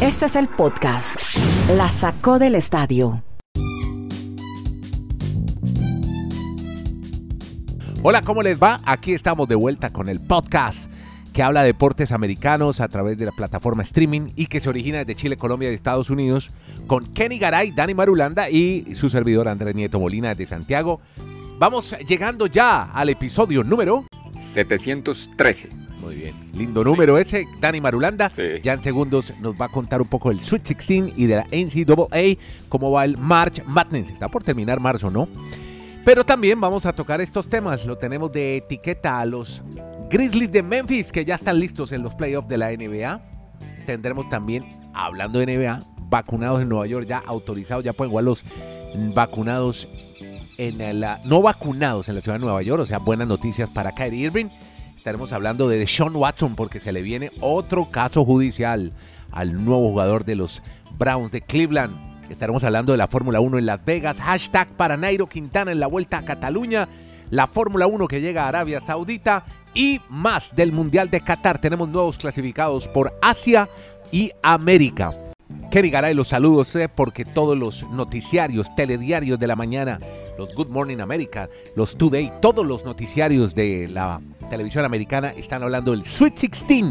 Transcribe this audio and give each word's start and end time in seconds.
Este 0.00 0.26
es 0.26 0.36
el 0.36 0.48
podcast. 0.48 1.16
La 1.76 1.90
sacó 1.90 2.38
del 2.38 2.54
estadio. 2.54 3.22
Hola, 8.02 8.22
¿cómo 8.22 8.42
les 8.42 8.60
va? 8.60 8.80
Aquí 8.84 9.12
estamos 9.12 9.46
de 9.48 9.54
vuelta 9.54 9.92
con 9.92 10.08
el 10.08 10.20
podcast 10.20 10.90
que 11.32 11.42
habla 11.42 11.60
de 11.60 11.68
deportes 11.68 12.12
americanos 12.12 12.80
a 12.80 12.88
través 12.88 13.18
de 13.18 13.26
la 13.26 13.32
plataforma 13.32 13.82
streaming 13.82 14.28
y 14.36 14.46
que 14.46 14.60
se 14.60 14.68
origina 14.68 14.98
desde 14.98 15.14
Chile, 15.14 15.36
Colombia 15.36 15.70
y 15.70 15.74
Estados 15.74 16.10
Unidos 16.10 16.50
con 16.86 17.06
Kenny 17.12 17.38
Garay, 17.38 17.70
Dani 17.72 17.94
Marulanda 17.94 18.50
y 18.50 18.94
su 18.94 19.10
servidor 19.10 19.48
Andrés 19.48 19.74
Nieto 19.74 20.00
Molina 20.00 20.34
de 20.34 20.46
Santiago. 20.46 21.00
Vamos 21.58 21.94
llegando 22.06 22.46
ya 22.46 22.90
al 22.92 23.10
episodio 23.10 23.62
número 23.62 24.06
713. 24.38 25.89
Muy 26.10 26.22
bien. 26.22 26.34
Lindo 26.54 26.82
número 26.82 27.18
ese, 27.18 27.46
Dani 27.60 27.80
Marulanda. 27.80 28.32
Sí. 28.34 28.42
Ya 28.64 28.72
en 28.72 28.82
segundos 28.82 29.32
nos 29.38 29.54
va 29.54 29.66
a 29.66 29.68
contar 29.68 30.02
un 30.02 30.08
poco 30.08 30.30
del 30.30 30.40
Sweet 30.40 30.64
16 30.64 31.12
y 31.14 31.26
de 31.26 31.36
la 31.36 31.46
NCAA, 31.52 32.36
cómo 32.68 32.90
va 32.90 33.04
el 33.04 33.16
March 33.16 33.62
Madness. 33.64 34.10
Está 34.10 34.28
por 34.28 34.42
terminar 34.42 34.80
marzo, 34.80 35.08
¿no? 35.08 35.28
Pero 36.04 36.24
también 36.24 36.60
vamos 36.60 36.84
a 36.84 36.92
tocar 36.92 37.20
estos 37.20 37.48
temas. 37.48 37.86
Lo 37.86 37.96
tenemos 37.96 38.32
de 38.32 38.56
etiqueta 38.56 39.20
a 39.20 39.24
los 39.24 39.62
Grizzlies 40.10 40.50
de 40.50 40.64
Memphis, 40.64 41.12
que 41.12 41.24
ya 41.24 41.36
están 41.36 41.60
listos 41.60 41.92
en 41.92 42.02
los 42.02 42.12
playoffs 42.14 42.48
de 42.48 42.58
la 42.58 42.72
NBA. 42.72 43.20
Tendremos 43.86 44.28
también, 44.28 44.64
hablando 44.92 45.38
de 45.38 45.46
NBA, 45.46 45.80
vacunados 46.08 46.60
en 46.60 46.70
Nueva 46.70 46.88
York, 46.88 47.06
ya 47.06 47.22
autorizados, 47.24 47.84
ya 47.84 47.92
pueden 47.92 48.10
jugar 48.10 48.24
los 48.24 48.42
vacunados 49.14 49.86
en 50.58 50.80
el, 50.80 51.04
ah, 51.04 51.20
no 51.24 51.40
vacunados 51.40 52.08
en 52.08 52.16
la 52.16 52.20
ciudad 52.20 52.40
de 52.40 52.44
Nueva 52.44 52.62
York, 52.62 52.82
o 52.82 52.86
sea, 52.86 52.98
buenas 52.98 53.28
noticias 53.28 53.70
para 53.70 53.92
Kyrie 53.92 54.26
Irving. 54.26 54.46
Estaremos 55.00 55.32
hablando 55.32 55.66
de 55.66 55.86
Sean 55.86 56.14
Watson 56.14 56.54
porque 56.54 56.78
se 56.78 56.92
le 56.92 57.00
viene 57.00 57.30
otro 57.40 57.86
caso 57.86 58.22
judicial 58.22 58.92
al 59.32 59.64
nuevo 59.64 59.88
jugador 59.88 60.26
de 60.26 60.34
los 60.34 60.62
Browns 60.98 61.32
de 61.32 61.40
Cleveland. 61.40 61.96
Estaremos 62.28 62.64
hablando 62.64 62.92
de 62.92 62.98
la 62.98 63.08
Fórmula 63.08 63.40
1 63.40 63.56
en 63.56 63.64
Las 63.64 63.82
Vegas. 63.82 64.18
Hashtag 64.18 64.76
para 64.76 64.98
Nairo 64.98 65.26
Quintana 65.26 65.72
en 65.72 65.80
la 65.80 65.86
Vuelta 65.86 66.18
a 66.18 66.24
Cataluña. 66.26 66.86
La 67.30 67.46
Fórmula 67.46 67.86
1 67.86 68.08
que 68.08 68.20
llega 68.20 68.44
a 68.44 68.48
Arabia 68.48 68.82
Saudita. 68.82 69.46
Y 69.72 70.02
más 70.10 70.54
del 70.54 70.70
Mundial 70.70 71.08
de 71.08 71.22
Qatar. 71.22 71.62
Tenemos 71.62 71.88
nuevos 71.88 72.18
clasificados 72.18 72.86
por 72.86 73.18
Asia 73.22 73.70
y 74.12 74.32
América. 74.42 75.29
Kenny 75.70 75.90
Garay, 75.90 76.14
los 76.14 76.28
saludos 76.28 76.72
porque 76.94 77.24
todos 77.24 77.56
los 77.56 77.84
noticiarios, 77.90 78.74
telediarios 78.74 79.38
de 79.38 79.46
la 79.46 79.54
mañana, 79.54 80.00
los 80.36 80.52
Good 80.54 80.68
Morning 80.68 80.98
America, 80.98 81.48
los 81.76 81.96
Today, 81.96 82.32
todos 82.42 82.66
los 82.66 82.84
noticiarios 82.84 83.54
de 83.54 83.88
la 83.88 84.20
televisión 84.48 84.84
americana 84.84 85.30
están 85.30 85.62
hablando 85.62 85.92
del 85.92 86.04
Sweet 86.04 86.40
16, 86.40 86.84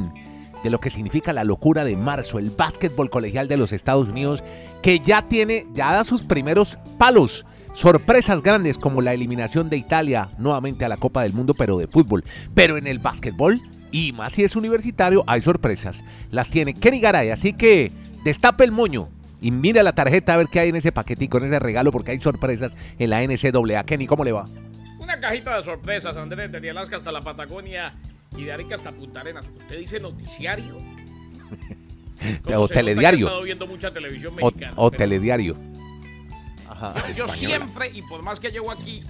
de 0.63 0.69
lo 0.69 0.79
que 0.79 0.89
significa 0.89 1.33
la 1.33 1.43
locura 1.43 1.83
de 1.83 1.95
marzo, 1.97 2.39
el 2.39 2.51
básquetbol 2.51 3.09
colegial 3.09 3.47
de 3.47 3.57
los 3.57 3.73
Estados 3.73 4.07
Unidos, 4.07 4.43
que 4.81 4.99
ya 4.99 5.27
tiene, 5.27 5.67
ya 5.73 5.91
da 5.91 6.03
sus 6.03 6.23
primeros 6.23 6.77
palos. 6.97 7.45
Sorpresas 7.73 8.41
grandes 8.41 8.77
como 8.77 9.01
la 9.01 9.13
eliminación 9.13 9.69
de 9.69 9.77
Italia 9.77 10.29
nuevamente 10.37 10.85
a 10.85 10.89
la 10.89 10.97
Copa 10.97 11.23
del 11.23 11.33
Mundo, 11.33 11.53
pero 11.53 11.77
de 11.77 11.87
fútbol. 11.87 12.23
Pero 12.53 12.77
en 12.77 12.87
el 12.87 12.99
básquetbol, 12.99 13.61
y 13.91 14.11
más 14.13 14.33
si 14.33 14.43
es 14.43 14.55
universitario, 14.55 15.23
hay 15.27 15.41
sorpresas. 15.41 16.03
Las 16.31 16.49
tiene 16.49 16.73
Kenny 16.73 16.99
Garay, 16.99 17.29
así 17.29 17.53
que 17.53 17.91
destape 18.23 18.63
el 18.63 18.71
moño 18.71 19.09
y 19.41 19.51
mira 19.51 19.83
la 19.83 19.93
tarjeta 19.93 20.33
a 20.33 20.37
ver 20.37 20.47
qué 20.51 20.59
hay 20.59 20.69
en 20.69 20.75
ese 20.75 20.91
paquetico, 20.91 21.37
en 21.37 21.45
ese 21.45 21.59
regalo, 21.59 21.91
porque 21.91 22.11
hay 22.11 22.19
sorpresas 22.19 22.71
en 22.97 23.09
la 23.09 23.21
NCAA. 23.23 23.83
Kenny, 23.85 24.07
¿cómo 24.07 24.23
le 24.23 24.31
va? 24.31 24.45
Una 24.99 25.19
cajita 25.19 25.57
de 25.57 25.63
sorpresas, 25.63 26.15
Andrés, 26.17 26.51
desde 26.51 26.69
Alaska 26.69 26.97
hasta 26.97 27.11
la 27.11 27.21
Patagonia 27.21 27.93
y 28.37 28.43
de 28.43 28.51
Arica 28.51 28.75
hasta 28.75 28.91
Punta 28.91 29.21
Arenas. 29.21 29.45
¿Usted 29.57 29.77
dice 29.79 29.99
noticiario? 29.99 30.77
O 32.53 32.67
telediario. 32.67 33.27
estado 33.27 33.43
viendo 33.43 33.65
mucha 33.65 33.91
televisión 33.91 34.35
mexicana. 34.35 34.73
o 34.75 34.91
pero 34.91 34.97
telediario. 34.97 35.55
Ajá. 36.67 36.93
Yo 37.15 37.29
siempre, 37.29 37.89
y 37.93 38.01
por 38.01 38.23
más 38.23 38.41
que 38.41 38.51
llevo 38.51 38.71
aquí 38.71 39.01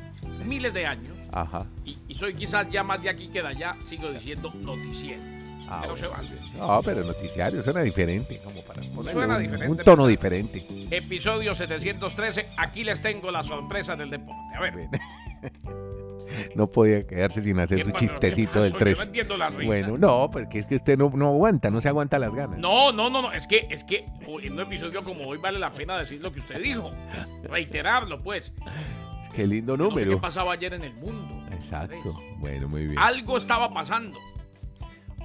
miles 0.46 0.72
de 0.74 0.86
años, 0.86 1.18
Ajá. 1.32 1.66
y, 1.86 1.98
y 2.08 2.14
soy 2.14 2.36
quizás 2.36 2.68
ya 2.70 2.84
más 2.84 3.02
de 3.02 3.10
aquí 3.10 3.28
que 3.28 3.42
de 3.42 3.48
allá, 3.48 3.76
sigo 3.88 4.12
diciendo 4.12 4.54
noticiero. 4.62 5.22
Ah, 5.70 5.82
se 5.84 5.90
bueno. 5.90 6.10
vale. 6.10 6.30
No, 6.58 6.82
pero 6.84 7.04
noticiario 7.04 7.64
suena 7.64 7.82
diferente. 7.82 8.40
Como 8.44 8.62
para 8.62 8.82
ponerle 8.82 9.12
Suena 9.12 9.36
un, 9.36 9.42
diferente, 9.42 9.70
un 9.70 9.78
tono 9.78 10.08
diferente. 10.08 10.66
Episodio 10.92 11.54
713, 11.56 12.50
aquí 12.58 12.84
les 12.84 13.02
tengo 13.02 13.32
la 13.32 13.44
sorpresa 13.44 13.96
del 13.96 14.10
deporte. 14.10 14.56
A 14.56 14.62
ver. 14.62 14.74
No 16.56 16.68
podía 16.68 17.06
quedarse 17.06 17.44
sin 17.44 17.60
hacer 17.60 17.80
¿qué 17.80 17.84
su 17.86 17.92
chistecito 17.92 18.62
del 18.62 18.74
pasó? 18.74 18.86
Yo 18.86 18.86
3. 18.86 18.98
no 18.98 19.04
entiendo 19.04 19.38
la 19.38 19.50
risa. 19.50 19.66
Bueno, 19.66 19.98
no, 19.98 20.30
porque 20.32 20.60
es 20.60 20.68
que 20.68 20.76
usted 20.76 20.98
no, 20.98 21.10
no 21.14 21.30
aguanta, 21.30 21.70
no 21.70 21.82
se 21.82 21.90
aguanta 21.90 22.20
las 22.20 22.34
ganas. 22.34 22.58
No, 22.60 22.92
no, 22.92 23.10
no, 23.10 23.22
no, 23.24 23.32
es 23.32 23.48
que, 23.48 23.68
es 23.70 23.84
que 23.84 24.06
en 24.44 24.54
un 24.54 24.60
episodio 24.60 25.04
como 25.04 25.28
hoy 25.28 25.38
vale 25.40 25.60
la 25.60 25.72
pena 25.72 25.98
decir 25.98 26.22
lo 26.22 26.32
que 26.32 26.40
usted 26.40 26.62
dijo. 26.62 26.92
Reiterarlo, 27.44 28.18
pues. 28.20 28.54
Qué 29.34 29.48
lindo 29.48 29.74
Yo 29.74 29.78
No 29.78 29.90
sé 29.90 29.96
qué 29.96 30.02
número. 30.06 30.22
pasaba 30.22 30.54
ayer 30.54 30.74
en 30.74 30.84
el 30.84 30.94
mundo. 30.94 31.44
Exacto. 31.52 32.20
Bueno, 32.38 32.70
muy 32.70 32.86
bien. 32.88 33.00
Algo 33.00 33.38
estaba 33.38 33.74
pasando. 33.74 34.18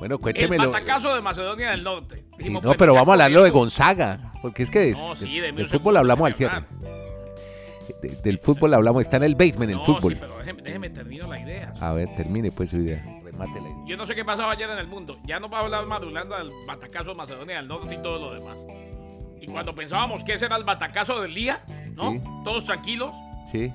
Bueno, 0.05 0.17
El 0.17 0.21
cuéntemelo. 0.21 0.71
batacazo 0.71 1.15
de 1.15 1.23
Macedonia 1.23 1.71
del 1.71 1.83
Norte. 1.83 2.25
Sí, 2.39 2.51
no, 2.51 2.75
pero 2.75 2.93
vamos 2.93 3.09
a 3.09 3.13
hablarlo 3.13 3.43
de 3.43 3.49
Gonzaga, 3.49 4.33
porque 4.43 4.65
es 4.65 4.69
que 4.71 4.91
es, 4.91 4.99
No, 4.99 5.17
sí, 5.17 5.41
deme 5.41 5.57
del 5.63 5.69
fútbol 5.71 5.97
hablamos 5.97 6.27
al 6.27 6.35
cierre. 6.35 6.63
De- 8.03 8.11
del 8.23 8.39
fútbol 8.39 8.75
hablamos, 8.75 9.01
está 9.01 9.17
en 9.17 9.23
el 9.23 9.35
basement 9.35 9.71
el 9.71 9.79
No, 9.79 9.83
fútbol. 9.85 10.13
sí, 10.13 10.19
pero 10.21 10.37
déjeme, 10.37 10.61
déjeme 10.61 10.91
termino 10.91 11.27
la 11.27 11.41
idea. 11.41 11.73
A 11.81 11.93
ver, 11.95 12.15
termine 12.17 12.53
pues 12.53 12.69
su 12.69 12.77
idea. 12.77 13.03
Remate 13.25 13.59
la 13.63 13.69
idea. 13.71 13.79
Yo 13.87 13.97
no 13.97 14.05
sé 14.05 14.15
qué 14.15 14.27
pasaba 14.27 14.53
ayer 14.53 14.69
en 14.69 14.77
el 14.79 14.89
mundo. 14.89 15.17
Ya 15.25 15.41
no 15.41 15.49
va 15.49 15.61
a 15.61 15.63
hablar 15.63 15.87
Madulanda 15.87 16.37
del 16.37 16.51
batacazo 16.67 17.13
de 17.13 17.17
Macedonia 17.17 17.57
del 17.57 17.69
Norte 17.69 17.95
y 17.95 18.03
todo 18.03 18.19
lo 18.19 18.35
demás. 18.39 18.59
Y 19.41 19.47
cuando 19.47 19.75
pensábamos 19.75 20.23
que 20.23 20.35
ese 20.35 20.45
era 20.45 20.57
el 20.57 20.65
batacazo 20.65 21.19
del 21.23 21.33
día, 21.35 21.65
¿no? 21.95 22.11
Sí. 22.13 22.21
Todos 22.45 22.65
tranquilos. 22.65 23.11
Sí. 23.51 23.73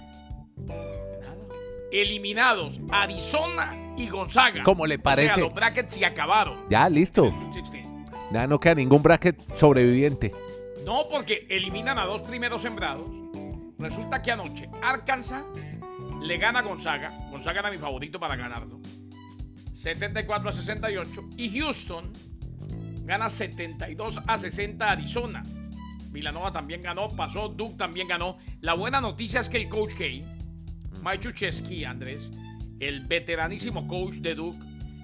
Eliminados 1.92 2.80
Arizona 2.92 3.76
y 4.00 4.08
Gonzaga. 4.08 4.64
¿Cómo 4.64 4.86
le 4.88 4.96
O 4.96 5.02
parece? 5.02 5.28
sea, 5.34 5.38
los 5.38 5.54
brackets 5.54 5.94
se 5.94 6.06
acabaron. 6.06 6.60
Ya, 6.70 6.90
listo. 6.90 7.24
del 7.24 7.34
Sweet 7.34 7.54
16. 7.54 7.88
Ya 8.32 8.48
no 8.48 8.60
queda 8.60 8.76
ningún 8.76 9.02
bracket 9.02 9.38
sobreviviente. 9.56 10.34
No, 10.86 11.08
porque 11.10 11.46
eliminan 11.50 11.98
a 12.00 12.06
dos 12.06 12.22
primeros 12.24 12.62
sembrados. 12.62 13.10
Resulta 13.78 14.22
que 14.22 14.32
anoche 14.32 14.70
Arkansas 14.82 15.44
le 16.22 16.38
gana 16.38 16.60
a 16.60 16.62
Gonzaga. 16.62 17.12
Gonzaga 17.32 17.60
era 17.62 17.72
mi 17.72 17.78
favorito 17.78 18.20
para 18.20 18.36
ganarlo. 18.36 18.80
74 19.74 20.50
a 20.50 20.54
68. 20.54 21.30
Y 21.38 21.58
Houston 21.60 22.12
gana 23.06 23.30
72 23.30 24.20
a 24.28 24.38
60 24.38 24.86
a 24.88 24.92
Arizona. 24.92 25.44
Villanova 26.12 26.52
también 26.52 26.82
ganó, 26.82 27.08
pasó, 27.10 27.50
Duke 27.50 27.76
también 27.78 28.08
ganó. 28.08 28.38
La 28.62 28.74
buena 28.74 29.00
noticia 29.00 29.40
es 29.42 29.50
que 29.50 29.58
el 29.58 29.70
coach 29.70 29.94
K, 29.94 30.04
Mike 31.04 31.32
Krzyzewski, 31.34 31.86
Andrés, 31.86 32.32
el 32.80 33.02
veteranísimo 33.02 33.88
coach 33.88 34.16
de 34.16 34.36
Duke, 34.36 34.60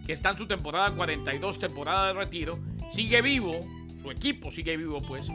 que 0.05 0.13
está 0.13 0.31
en 0.31 0.37
su 0.37 0.47
temporada 0.47 0.91
42, 0.91 1.59
temporada 1.59 2.07
de 2.07 2.13
retiro, 2.13 2.59
sigue 2.91 3.21
vivo, 3.21 3.59
su 4.01 4.11
equipo 4.11 4.51
sigue 4.51 4.77
vivo, 4.77 4.99
pues, 4.99 5.27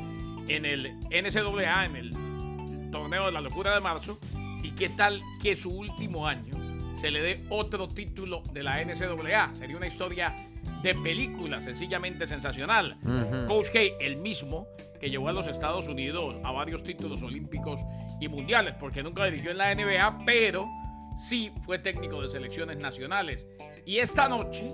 en 0.48 0.64
el 0.64 0.96
NCAA, 1.10 1.86
en 1.86 1.96
el 1.96 2.90
torneo 2.90 3.26
de 3.26 3.32
la 3.32 3.40
locura 3.40 3.74
de 3.74 3.80
marzo. 3.80 4.18
¿Y 4.62 4.72
qué 4.72 4.88
tal 4.90 5.20
que 5.42 5.56
su 5.56 5.70
último 5.70 6.26
año 6.26 6.54
se 7.00 7.10
le 7.10 7.22
dé 7.22 7.44
otro 7.48 7.88
título 7.88 8.42
de 8.52 8.62
la 8.62 8.82
NCAA? 8.84 9.54
Sería 9.54 9.76
una 9.76 9.86
historia 9.86 10.34
de 10.82 10.94
película 10.94 11.60
sencillamente 11.62 12.26
sensacional. 12.26 12.96
Coach 13.46 13.70
K, 13.72 13.80
el 14.00 14.16
mismo 14.16 14.66
que 15.00 15.10
llevó 15.10 15.28
a 15.28 15.32
los 15.32 15.46
Estados 15.46 15.88
Unidos 15.88 16.36
a 16.44 16.52
varios 16.52 16.82
títulos 16.82 17.22
olímpicos 17.22 17.80
y 18.20 18.28
mundiales, 18.28 18.74
porque 18.78 19.02
nunca 19.02 19.24
dirigió 19.24 19.50
en 19.50 19.58
la 19.58 19.74
NBA, 19.74 20.24
pero 20.26 20.68
sí 21.20 21.52
fue 21.64 21.78
técnico 21.78 22.20
de 22.22 22.30
selecciones 22.30 22.78
nacionales. 22.78 23.46
Y 23.86 23.98
esta 23.98 24.28
noche, 24.28 24.70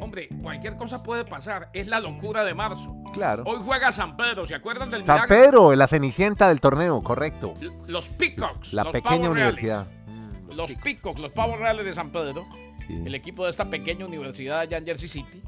hombre, 0.00 0.28
cualquier 0.42 0.76
cosa 0.76 1.02
puede 1.02 1.24
pasar. 1.24 1.70
Es 1.72 1.86
la 1.86 2.00
locura 2.00 2.44
de 2.44 2.54
marzo. 2.54 2.94
Claro. 3.12 3.44
Hoy 3.46 3.58
juega 3.64 3.92
San 3.92 4.16
Pedro, 4.16 4.46
¿se 4.46 4.54
acuerdan 4.54 4.90
del 4.90 5.04
San 5.04 5.14
milagro? 5.22 5.36
Pedro, 5.36 5.74
la 5.74 5.86
cenicienta 5.86 6.48
del 6.48 6.60
torneo, 6.60 7.02
correcto. 7.02 7.54
L- 7.60 7.72
Los 7.86 8.08
Peacocks. 8.08 8.72
La 8.72 8.84
los 8.84 8.92
pequeña 8.92 9.16
pavos 9.22 9.28
universidad. 9.28 9.86
Mm, 10.06 10.50
Los 10.52 10.72
Peacocks, 10.74 11.18
los 11.20 11.32
pavos 11.32 11.58
reales 11.58 11.84
de 11.86 11.94
San 11.94 12.10
Pedro, 12.10 12.44
Sí. 12.86 13.02
el 13.04 13.14
equipo 13.14 13.44
de 13.44 13.50
esta 13.50 13.68
pequeña 13.68 14.04
universidad 14.06 14.60
allá 14.60 14.76
en 14.78 14.84
Jersey 14.86 15.08
City, 15.08 15.42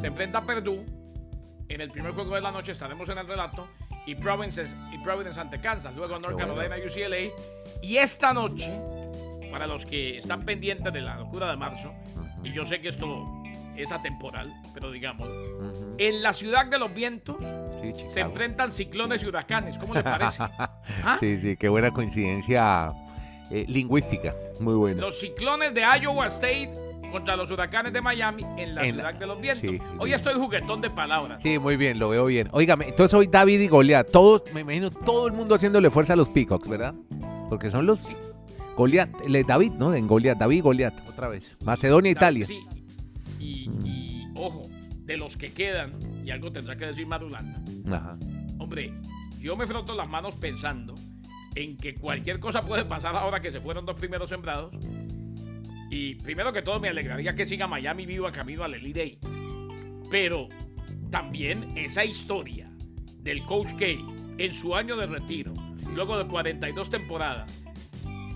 se 0.00 0.06
enfrenta 0.06 0.38
a 0.38 0.42
Purdue. 0.42 0.84
En 1.68 1.80
el 1.80 1.90
primer 1.90 2.12
juego 2.12 2.34
de 2.34 2.40
la 2.40 2.50
noche 2.50 2.72
estaremos 2.72 3.08
en 3.08 3.18
el 3.18 3.26
relato. 3.26 3.68
Y 4.04 4.16
Providence, 4.16 4.66
y 4.92 4.98
Providence 4.98 5.38
ante 5.38 5.60
Kansas. 5.60 5.94
Luego 5.94 6.18
North 6.18 6.34
bueno. 6.34 6.54
Carolina, 6.56 6.76
UCLA. 6.84 7.30
Y 7.82 7.96
esta 7.98 8.32
noche, 8.34 8.72
para 9.52 9.66
los 9.68 9.86
que 9.86 10.18
están 10.18 10.42
pendientes 10.42 10.92
de 10.92 11.00
la 11.02 11.16
locura 11.16 11.50
de 11.50 11.56
marzo, 11.56 11.92
y 12.42 12.50
yo 12.52 12.64
sé 12.64 12.80
que 12.80 12.88
esto 12.88 13.24
es 13.76 13.92
atemporal, 13.92 14.52
pero 14.74 14.90
digamos, 14.90 15.28
en 15.98 16.22
la 16.22 16.32
ciudad 16.32 16.66
de 16.66 16.78
los 16.78 16.92
vientos 16.92 17.36
Sí, 17.82 17.92
se 18.08 18.20
enfrentan 18.20 18.70
ciclones 18.70 19.24
y 19.24 19.26
huracanes. 19.26 19.76
¿Cómo 19.76 19.92
le 19.94 20.04
parece? 20.04 20.38
¿Ah? 21.04 21.16
Sí, 21.18 21.38
sí, 21.42 21.56
qué 21.56 21.68
buena 21.68 21.90
coincidencia 21.90 22.92
eh, 23.50 23.64
lingüística. 23.68 24.32
Muy 24.60 24.74
buena. 24.74 25.00
Los 25.00 25.18
ciclones 25.18 25.74
de 25.74 25.82
Iowa 26.00 26.28
State 26.28 26.70
contra 27.10 27.34
los 27.34 27.50
huracanes 27.50 27.92
de 27.92 28.00
Miami 28.00 28.44
en 28.56 28.76
la 28.76 28.84
En 28.84 28.94
ciudad 28.94 29.12
la- 29.14 29.18
de 29.18 29.26
los 29.26 29.40
vientos. 29.40 29.68
sí, 29.68 29.78
Hoy 29.98 30.04
bien. 30.10 30.14
estoy 30.14 30.34
juguetón 30.34 30.80
de 30.80 30.90
palabras. 30.90 31.42
Sí, 31.42 31.58
muy 31.58 31.76
bien, 31.76 31.98
lo 31.98 32.08
veo 32.10 32.26
bien. 32.26 32.48
Óigame, 32.52 32.86
entonces 32.88 33.12
hoy 33.14 33.26
David 33.26 33.58
y 33.60 33.66
Goliat, 33.66 34.08
todos, 34.12 34.44
me 34.54 34.60
imagino 34.60 34.90
todo 34.92 35.26
el 35.26 35.32
mundo 35.32 35.56
haciéndole 35.56 35.90
fuerza 35.90 36.12
a 36.12 36.16
los 36.16 36.28
Peacocks, 36.28 36.68
¿verdad? 36.68 36.94
Porque 37.48 37.68
son 37.70 37.84
los 37.86 37.98
Sí. 37.98 38.14
Goliat, 38.76 39.10
David, 39.46 39.72
¿no? 39.72 39.94
En 39.94 40.06
Goliat, 40.06 40.38
David 40.38 40.62
Goliat, 40.62 41.08
otra 41.08 41.28
vez. 41.28 41.56
Macedonia, 41.64 42.10
Italia. 42.12 42.46
Sí, 42.46 42.60
y, 43.38 43.70
y, 43.84 44.28
ojo, 44.34 44.62
de 45.04 45.16
los 45.16 45.36
que 45.36 45.52
quedan, 45.52 45.92
y 46.24 46.30
algo 46.30 46.52
tendrá 46.52 46.76
que 46.76 46.86
decir 46.86 47.06
Marulanda, 47.06 47.62
Ajá. 47.94 48.16
hombre, 48.58 48.92
yo 49.40 49.56
me 49.56 49.66
froto 49.66 49.94
las 49.94 50.08
manos 50.08 50.36
pensando 50.36 50.94
en 51.54 51.76
que 51.76 51.94
cualquier 51.94 52.40
cosa 52.40 52.62
puede 52.62 52.84
pasar 52.84 53.14
ahora 53.16 53.40
que 53.40 53.50
se 53.52 53.60
fueron 53.60 53.84
dos 53.84 53.96
primeros 53.96 54.30
sembrados. 54.30 54.74
Y 55.90 56.14
primero 56.14 56.52
que 56.52 56.62
todo 56.62 56.80
me 56.80 56.88
alegraría 56.88 57.34
que 57.34 57.44
siga 57.44 57.66
Miami 57.66 58.06
viva 58.06 58.32
camino 58.32 58.64
al 58.64 58.72
Elite 58.72 59.02
Eight. 59.02 59.26
Pero 60.10 60.48
también 61.10 61.76
esa 61.76 62.04
historia 62.04 62.70
del 63.18 63.44
Coach 63.44 63.74
K 63.74 63.84
en 64.38 64.54
su 64.54 64.74
año 64.74 64.96
de 64.96 65.06
retiro, 65.06 65.52
luego 65.94 66.16
de 66.16 66.26
42 66.26 66.88
temporadas, 66.88 67.61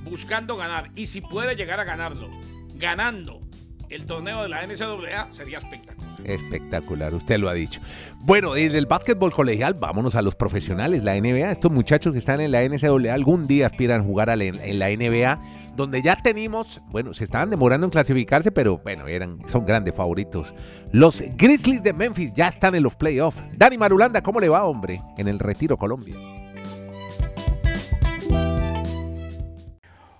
buscando 0.08 0.56
ganar, 0.56 0.91
y 0.94 1.06
si 1.06 1.20
puede 1.20 1.55
llegar 1.56 1.81
a 1.81 1.85
ganarlo, 1.85 2.29
ganando 2.75 3.41
el 3.88 4.06
torneo 4.06 4.43
de 4.43 4.49
la 4.49 4.67
NCAA, 4.67 5.29
sería 5.32 5.58
espectacular. 5.58 6.06
Espectacular, 6.25 7.14
usted 7.14 7.38
lo 7.38 7.49
ha 7.49 7.55
dicho. 7.55 7.81
Bueno, 8.20 8.55
desde 8.55 8.79
el 8.79 8.87
básquetbol 8.87 9.32
colegial, 9.32 9.75
vámonos 9.75 10.17
a 10.17 10.23
los 10.23 10.35
profesionales, 10.35 11.05
la 11.05 11.14
NBA. 11.14 11.53
Estos 11.53 11.70
muchachos 11.70 12.12
que 12.12 12.19
están 12.19 12.41
en 12.41 12.50
la 12.50 12.62
NCAA 12.69 13.14
algún 13.14 13.47
día 13.47 13.67
aspiran 13.67 14.00
a 14.00 14.05
jugar 14.05 14.31
en 14.31 14.79
la 14.79 14.88
NBA, 14.88 15.41
donde 15.76 16.03
ya 16.03 16.17
tenemos, 16.17 16.81
bueno, 16.88 17.14
se 17.14 17.25
estaban 17.25 17.50
demorando 17.50 17.87
en 17.87 17.91
clasificarse, 17.91 18.50
pero 18.50 18.79
bueno, 18.79 19.06
eran, 19.06 19.38
son 19.49 19.64
grandes 19.67 19.94
favoritos. 19.94 20.52
Los 20.91 21.23
Grizzlies 21.37 21.82
de 21.82 21.93
Memphis 21.93 22.32
ya 22.35 22.49
están 22.49 22.75
en 22.75 22.82
los 22.82 22.97
playoffs. 22.97 23.43
Dani 23.52 23.79
Marulanda, 23.79 24.23
¿cómo 24.23 24.41
le 24.41 24.49
va, 24.49 24.64
hombre? 24.64 25.00
En 25.19 25.29
el 25.29 25.38
Retiro 25.38 25.76
Colombia. 25.76 26.17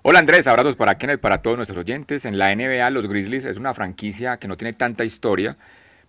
Hola 0.09 0.19
Andrés, 0.19 0.47
abrazos 0.47 0.77
para 0.77 0.97
Kenneth, 0.97 1.19
para 1.19 1.41
todos 1.41 1.57
nuestros 1.57 1.79
oyentes. 1.79 2.23
En 2.23 2.37
la 2.37 2.55
NBA, 2.55 2.89
los 2.91 3.07
Grizzlies 3.09 3.43
es 3.43 3.57
una 3.57 3.73
franquicia 3.73 4.37
que 4.37 4.47
no 4.47 4.55
tiene 4.55 4.71
tanta 4.71 5.03
historia, 5.03 5.57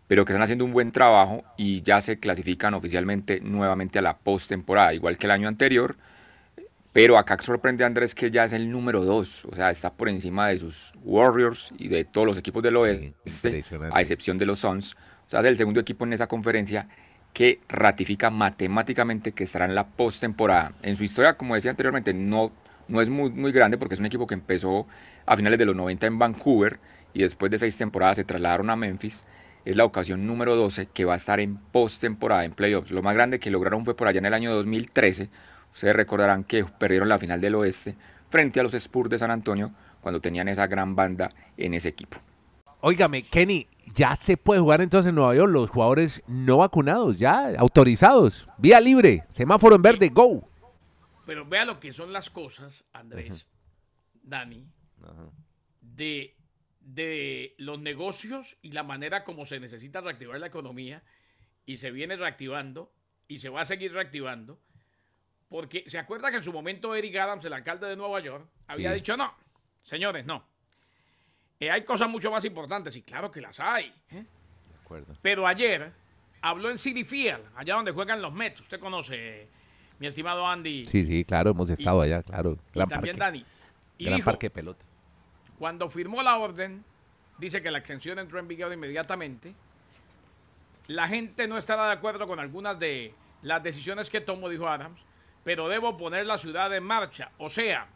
pero 0.06 0.24
que 0.24 0.30
están 0.30 0.42
haciendo 0.44 0.64
un 0.64 0.72
buen 0.72 0.92
trabajo 0.92 1.42
y 1.56 1.82
ya 1.82 2.00
se 2.00 2.20
clasifican 2.20 2.74
oficialmente 2.74 3.40
nuevamente 3.40 3.98
a 3.98 4.02
la 4.02 4.16
postemporada, 4.16 4.94
igual 4.94 5.18
que 5.18 5.26
el 5.26 5.32
año 5.32 5.48
anterior. 5.48 5.96
Pero 6.92 7.18
acá 7.18 7.38
sorprende 7.40 7.84
Andrés 7.84 8.14
que 8.14 8.30
ya 8.30 8.44
es 8.44 8.52
el 8.52 8.70
número 8.70 9.00
2, 9.00 9.46
o 9.46 9.56
sea, 9.56 9.68
está 9.68 9.92
por 9.92 10.08
encima 10.08 10.46
de 10.46 10.58
sus 10.58 10.92
Warriors 11.02 11.72
y 11.76 11.88
de 11.88 12.04
todos 12.04 12.28
los 12.28 12.38
equipos 12.38 12.62
del 12.62 12.76
oeste, 12.76 13.64
a 13.90 14.00
excepción 14.00 14.38
de 14.38 14.46
los 14.46 14.60
Suns. 14.60 14.94
O 15.26 15.30
sea, 15.30 15.40
es 15.40 15.46
el 15.46 15.56
segundo 15.56 15.80
equipo 15.80 16.04
en 16.04 16.12
esa 16.12 16.28
conferencia 16.28 16.86
que 17.32 17.58
ratifica 17.68 18.30
matemáticamente 18.30 19.32
que 19.32 19.42
estará 19.42 19.64
en 19.64 19.74
la 19.74 19.88
postemporada. 19.88 20.74
En 20.82 20.94
su 20.94 21.02
historia, 21.02 21.34
como 21.34 21.56
decía 21.56 21.72
anteriormente, 21.72 22.14
no, 22.14 22.52
no 22.88 23.00
es 23.00 23.10
muy, 23.10 23.30
muy 23.30 23.52
grande 23.52 23.78
porque 23.78 23.94
es 23.94 24.00
un 24.00 24.06
equipo 24.06 24.26
que 24.26 24.34
empezó 24.34 24.86
a 25.26 25.36
finales 25.36 25.58
de 25.58 25.66
los 25.66 25.76
90 25.76 26.06
en 26.06 26.18
Vancouver 26.18 26.80
y 27.12 27.22
después 27.22 27.50
de 27.50 27.58
seis 27.58 27.76
temporadas 27.76 28.16
se 28.16 28.24
trasladaron 28.24 28.70
a 28.70 28.76
Memphis. 28.76 29.24
Es 29.64 29.76
la 29.76 29.84
ocasión 29.84 30.26
número 30.26 30.56
12 30.56 30.86
que 30.86 31.04
va 31.04 31.14
a 31.14 31.16
estar 31.16 31.40
en 31.40 31.56
postemporada, 31.56 32.44
en 32.44 32.52
playoffs. 32.52 32.90
Lo 32.90 33.02
más 33.02 33.14
grande 33.14 33.38
que 33.38 33.50
lograron 33.50 33.84
fue 33.84 33.94
por 33.94 34.08
allá 34.08 34.18
en 34.18 34.26
el 34.26 34.34
año 34.34 34.54
2013. 34.54 35.28
Ustedes 35.70 35.94
recordarán 35.94 36.44
que 36.44 36.64
perdieron 36.64 37.08
la 37.08 37.18
final 37.18 37.40
del 37.40 37.54
oeste 37.56 37.96
frente 38.30 38.60
a 38.60 38.62
los 38.62 38.74
Spurs 38.74 39.10
de 39.10 39.18
San 39.18 39.30
Antonio 39.30 39.72
cuando 40.00 40.20
tenían 40.20 40.48
esa 40.48 40.66
gran 40.66 40.96
banda 40.96 41.30
en 41.56 41.74
ese 41.74 41.88
equipo. 41.88 42.18
Óigame, 42.80 43.24
Kenny, 43.24 43.66
ya 43.94 44.16
se 44.16 44.36
puede 44.36 44.60
jugar 44.60 44.80
entonces 44.80 45.08
en 45.08 45.16
Nueva 45.16 45.34
York 45.34 45.50
los 45.50 45.70
jugadores 45.70 46.22
no 46.28 46.58
vacunados, 46.58 47.18
ya 47.18 47.50
autorizados, 47.58 48.48
vía 48.56 48.80
libre, 48.80 49.24
semáforo 49.32 49.74
en 49.76 49.82
verde, 49.82 50.08
go. 50.10 50.48
Pero 51.28 51.44
vea 51.44 51.66
lo 51.66 51.78
que 51.78 51.92
son 51.92 52.10
las 52.10 52.30
cosas, 52.30 52.84
Andrés, 52.94 53.46
Dani, 54.22 54.66
de, 55.82 56.34
de 56.80 57.54
los 57.58 57.78
negocios 57.78 58.56
y 58.62 58.72
la 58.72 58.82
manera 58.82 59.24
como 59.24 59.44
se 59.44 59.60
necesita 59.60 60.00
reactivar 60.00 60.40
la 60.40 60.46
economía 60.46 61.02
y 61.66 61.76
se 61.76 61.90
viene 61.90 62.16
reactivando 62.16 62.90
y 63.28 63.40
se 63.40 63.50
va 63.50 63.60
a 63.60 63.64
seguir 63.66 63.92
reactivando. 63.92 64.58
Porque 65.50 65.84
se 65.86 65.98
acuerda 65.98 66.30
que 66.30 66.38
en 66.38 66.44
su 66.44 66.50
momento 66.52 66.94
Eric 66.94 67.16
Adams, 67.16 67.44
el 67.44 67.52
alcalde 67.52 67.88
de 67.88 67.96
Nueva 67.96 68.20
York, 68.20 68.48
había 68.66 68.88
Sí. 68.88 68.94
dicho 68.94 69.14
no, 69.14 69.34
señores, 69.82 70.24
no. 70.24 70.46
Eh, 71.60 71.70
hay 71.70 71.84
cosas 71.84 72.08
mucho 72.08 72.30
más 72.30 72.42
importantes 72.46 72.96
y 72.96 73.02
claro 73.02 73.30
que 73.30 73.42
las 73.42 73.60
hay. 73.60 73.92
¿eh? 74.12 74.24
Pero 75.20 75.46
ayer 75.46 75.92
habló 76.40 76.70
en 76.70 76.78
City 76.78 77.04
Field, 77.04 77.44
allá 77.54 77.74
donde 77.74 77.92
juegan 77.92 78.22
los 78.22 78.32
Mets. 78.32 78.62
Usted 78.62 78.80
conoce, 78.80 79.46
mi 79.98 80.06
estimado 80.06 80.46
Andy. 80.46 80.86
Sí, 80.86 81.06
sí, 81.06 81.24
claro, 81.24 81.50
hemos 81.50 81.68
estado 81.70 82.00
allá, 82.00 82.22
claro. 82.22 82.58
y 82.72 82.78
también 82.86 83.16
parque, 83.16 83.38
Dani. 83.38 83.44
Y 83.98 84.04
gran 84.04 84.16
dijo, 84.16 84.30
parque 84.30 84.46
de 84.46 84.50
pelota. 84.50 84.84
cuando 85.58 85.90
firmó 85.90 86.22
la 86.22 86.38
orden, 86.38 86.84
dice 87.38 87.62
que 87.62 87.70
la 87.70 87.78
extensión 87.78 88.18
entró 88.18 88.38
en 88.38 88.48
vigor 88.48 88.72
inmediatamente. 88.72 89.54
La 90.86 91.08
gente 91.08 91.48
no 91.48 91.58
estará 91.58 91.86
de 91.86 91.92
acuerdo 91.92 92.26
con 92.26 92.40
algunas 92.40 92.78
de 92.78 93.14
las 93.42 93.62
decisiones 93.62 94.08
que 94.08 94.20
tomó, 94.20 94.48
dijo 94.48 94.68
Adams, 94.68 95.00
pero 95.44 95.68
debo 95.68 95.96
poner 95.96 96.26
la 96.26 96.38
ciudad 96.38 96.74
en 96.74 96.84
marcha. 96.84 97.30
O 97.38 97.50
sea, 97.50 97.88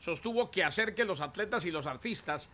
sostuvo 0.00 0.50
que 0.50 0.64
hacer 0.64 0.94
que 0.94 1.04
los 1.04 1.20
atletas 1.20 1.64
y 1.64 1.70
los 1.70 1.86
artistas 1.86 2.48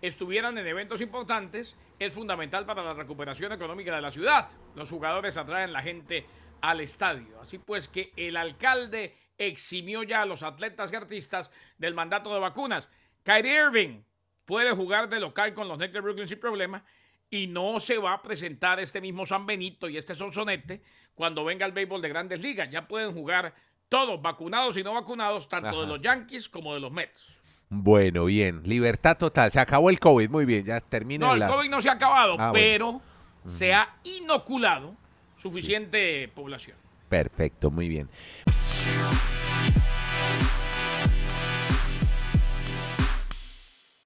estuvieran 0.00 0.56
en 0.58 0.66
eventos 0.66 1.00
importantes 1.00 1.74
es 1.98 2.12
fundamental 2.12 2.64
para 2.64 2.82
la 2.82 2.94
recuperación 2.94 3.52
económica 3.52 3.94
de 3.94 4.02
la 4.02 4.10
ciudad. 4.10 4.48
Los 4.76 4.90
jugadores 4.90 5.36
atraen 5.36 5.72
la 5.72 5.82
gente 5.82 6.26
al 6.60 6.80
estadio. 6.80 7.40
Así 7.40 7.58
pues 7.58 7.88
que 7.88 8.12
el 8.16 8.36
alcalde 8.36 9.16
eximió 9.38 10.02
ya 10.02 10.22
a 10.22 10.26
los 10.26 10.42
atletas 10.42 10.92
y 10.92 10.96
artistas 10.96 11.50
del 11.78 11.94
mandato 11.94 12.32
de 12.34 12.40
vacunas. 12.40 12.88
Kyrie 13.22 13.56
Irving 13.66 14.02
puede 14.44 14.72
jugar 14.72 15.08
de 15.08 15.20
local 15.20 15.54
con 15.54 15.68
los 15.68 15.78
Nets 15.78 15.92
de 15.92 16.00
Brooklyn 16.00 16.26
sin 16.28 16.40
problema 16.40 16.84
y 17.30 17.46
no 17.46 17.78
se 17.78 17.98
va 17.98 18.14
a 18.14 18.22
presentar 18.22 18.80
este 18.80 19.00
mismo 19.00 19.26
San 19.26 19.44
Benito 19.46 19.88
y 19.88 19.96
este 19.98 20.14
Sonsonete 20.14 20.82
cuando 21.14 21.44
venga 21.44 21.66
el 21.66 21.72
béisbol 21.72 22.00
de 22.00 22.08
grandes 22.08 22.40
ligas. 22.40 22.70
Ya 22.70 22.88
pueden 22.88 23.12
jugar 23.12 23.54
todos, 23.88 24.20
vacunados 24.20 24.76
y 24.76 24.82
no 24.82 24.94
vacunados, 24.94 25.48
tanto 25.48 25.68
Ajá. 25.68 25.80
de 25.80 25.86
los 25.86 26.00
Yankees 26.00 26.48
como 26.48 26.74
de 26.74 26.80
los 26.80 26.90
Mets. 26.90 27.22
Bueno, 27.70 28.24
bien, 28.24 28.62
libertad 28.64 29.18
total. 29.18 29.52
Se 29.52 29.60
acabó 29.60 29.90
el 29.90 30.00
COVID, 30.00 30.30
muy 30.30 30.46
bien, 30.46 30.64
ya 30.64 30.80
termina 30.80 31.26
No, 31.26 31.34
el 31.34 31.40
la... 31.40 31.48
COVID 31.48 31.68
no 31.68 31.80
se 31.82 31.90
ha 31.90 31.92
acabado, 31.92 32.36
Ah, 32.38 32.50
bueno. 32.50 33.02
pero 33.44 33.50
se 33.50 33.74
ha 33.74 33.96
inoculado 34.04 34.96
suficiente 35.38 36.28
población. 36.34 36.76
Perfecto, 37.08 37.70
muy 37.70 37.88
bien. 37.88 38.08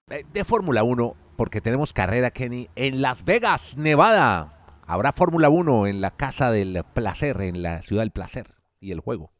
De, 0.06 0.24
de 0.32 0.44
Fórmula 0.44 0.82
1, 0.82 1.16
porque 1.36 1.60
tenemos 1.60 1.92
carrera, 1.92 2.30
Kenny, 2.30 2.68
en 2.76 3.02
Las 3.02 3.24
Vegas, 3.24 3.76
Nevada. 3.76 4.62
Habrá 4.86 5.12
Fórmula 5.12 5.48
1 5.48 5.86
en 5.86 6.00
la 6.00 6.10
Casa 6.10 6.50
del 6.50 6.84
Placer, 6.94 7.40
en 7.40 7.62
la 7.62 7.82
Ciudad 7.82 8.02
del 8.02 8.10
Placer 8.10 8.46
y 8.78 8.92
el 8.92 9.00
juego. 9.00 9.32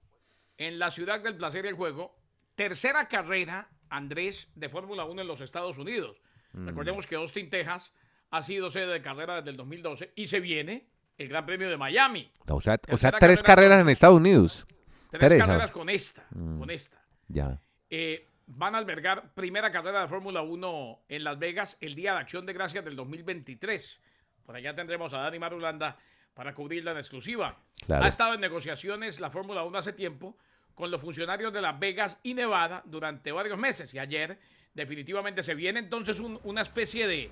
En 0.57 0.79
la 0.79 0.91
ciudad 0.91 1.21
del 1.21 1.37
placer 1.37 1.65
y 1.65 1.69
el 1.69 1.75
juego, 1.75 2.17
tercera 2.55 3.09
carrera, 3.09 3.69
Andrés, 3.91 4.49
de 4.55 4.69
Fórmula 4.69 5.05
1 5.05 5.23
en 5.23 5.27
los 5.27 5.41
Estados 5.41 5.77
Unidos. 5.79 6.23
Mm. 6.53 6.69
Recordemos 6.69 7.07
que 7.07 7.17
Austin, 7.17 7.51
Texas, 7.51 7.93
ha 8.31 8.43
sido 8.43 8.71
sede 8.71 8.87
de 8.87 9.03
carrera 9.03 9.37
desde 9.37 9.51
el 9.51 9.57
2012 9.57 10.13
y 10.15 10.29
se 10.29 10.41
viene 10.41 10.92
el 11.19 11.29
Gran 11.29 11.47
Premio 11.47 11.69
de 11.69 11.77
Miami. 11.77 12.31
O 12.49 12.61
sea, 12.61 12.75
o 12.75 12.79
Tercera 12.79 13.11
sea 13.11 13.19
tres 13.19 13.43
carrera. 13.43 13.43
carreras 13.69 13.81
en 13.83 13.89
Estados 13.89 14.17
Unidos. 14.17 14.67
Tres 15.11 15.21
Tres, 15.29 15.39
carreras 15.41 15.71
con 15.71 15.89
esta, 15.91 16.27
Mm. 16.31 16.59
con 16.59 16.71
esta. 16.71 17.03
Ya. 17.29 17.61
Eh, 17.91 18.29
van 18.47 18.75
a 18.75 18.79
albergar 18.79 19.33
primera 19.35 19.71
carrera 19.71 20.01
de 20.03 20.09
Fórmula 20.09 20.43
1 20.43 21.01
en 21.09 21.25
Las 21.25 21.39
Vegas 21.39 21.77
el 21.81 21.95
Día 21.95 22.15
de 22.15 22.21
Acción 22.21 22.47
de 22.47 22.53
Gracias 22.55 22.85
del 22.85 22.97
2023. 22.97 24.01
Por 24.45 24.57
allá 24.57 24.75
tendremos 24.75 25.13
a 25.15 25.19
Dani 25.19 25.39
Marulanda 25.39 25.97
para 26.35 26.55
cubrirla 26.55 26.93
en 26.93 26.97
exclusiva. 26.99 27.59
Claro. 27.87 28.05
Ha 28.05 28.09
estado 28.09 28.35
en 28.35 28.41
negociaciones 28.41 29.21
la 29.21 29.31
Fórmula 29.31 29.63
1 29.65 29.79
hace 29.79 29.93
tiempo 29.93 30.37
con 30.75 30.91
los 30.91 31.01
funcionarios 31.01 31.53
de 31.53 31.61
Las 31.61 31.79
Vegas 31.79 32.17
y 32.23 32.33
Nevada 32.35 32.83
durante 32.87 33.31
varios 33.33 33.59
meses 33.59 33.93
y 33.93 33.99
ayer 33.99 34.39
definitivamente 34.73 35.43
se 35.43 35.55
viene 35.55 35.81
entonces 35.81 36.19
un- 36.19 36.41
una 36.45 36.63
especie 36.63 37.07
de 37.07 37.31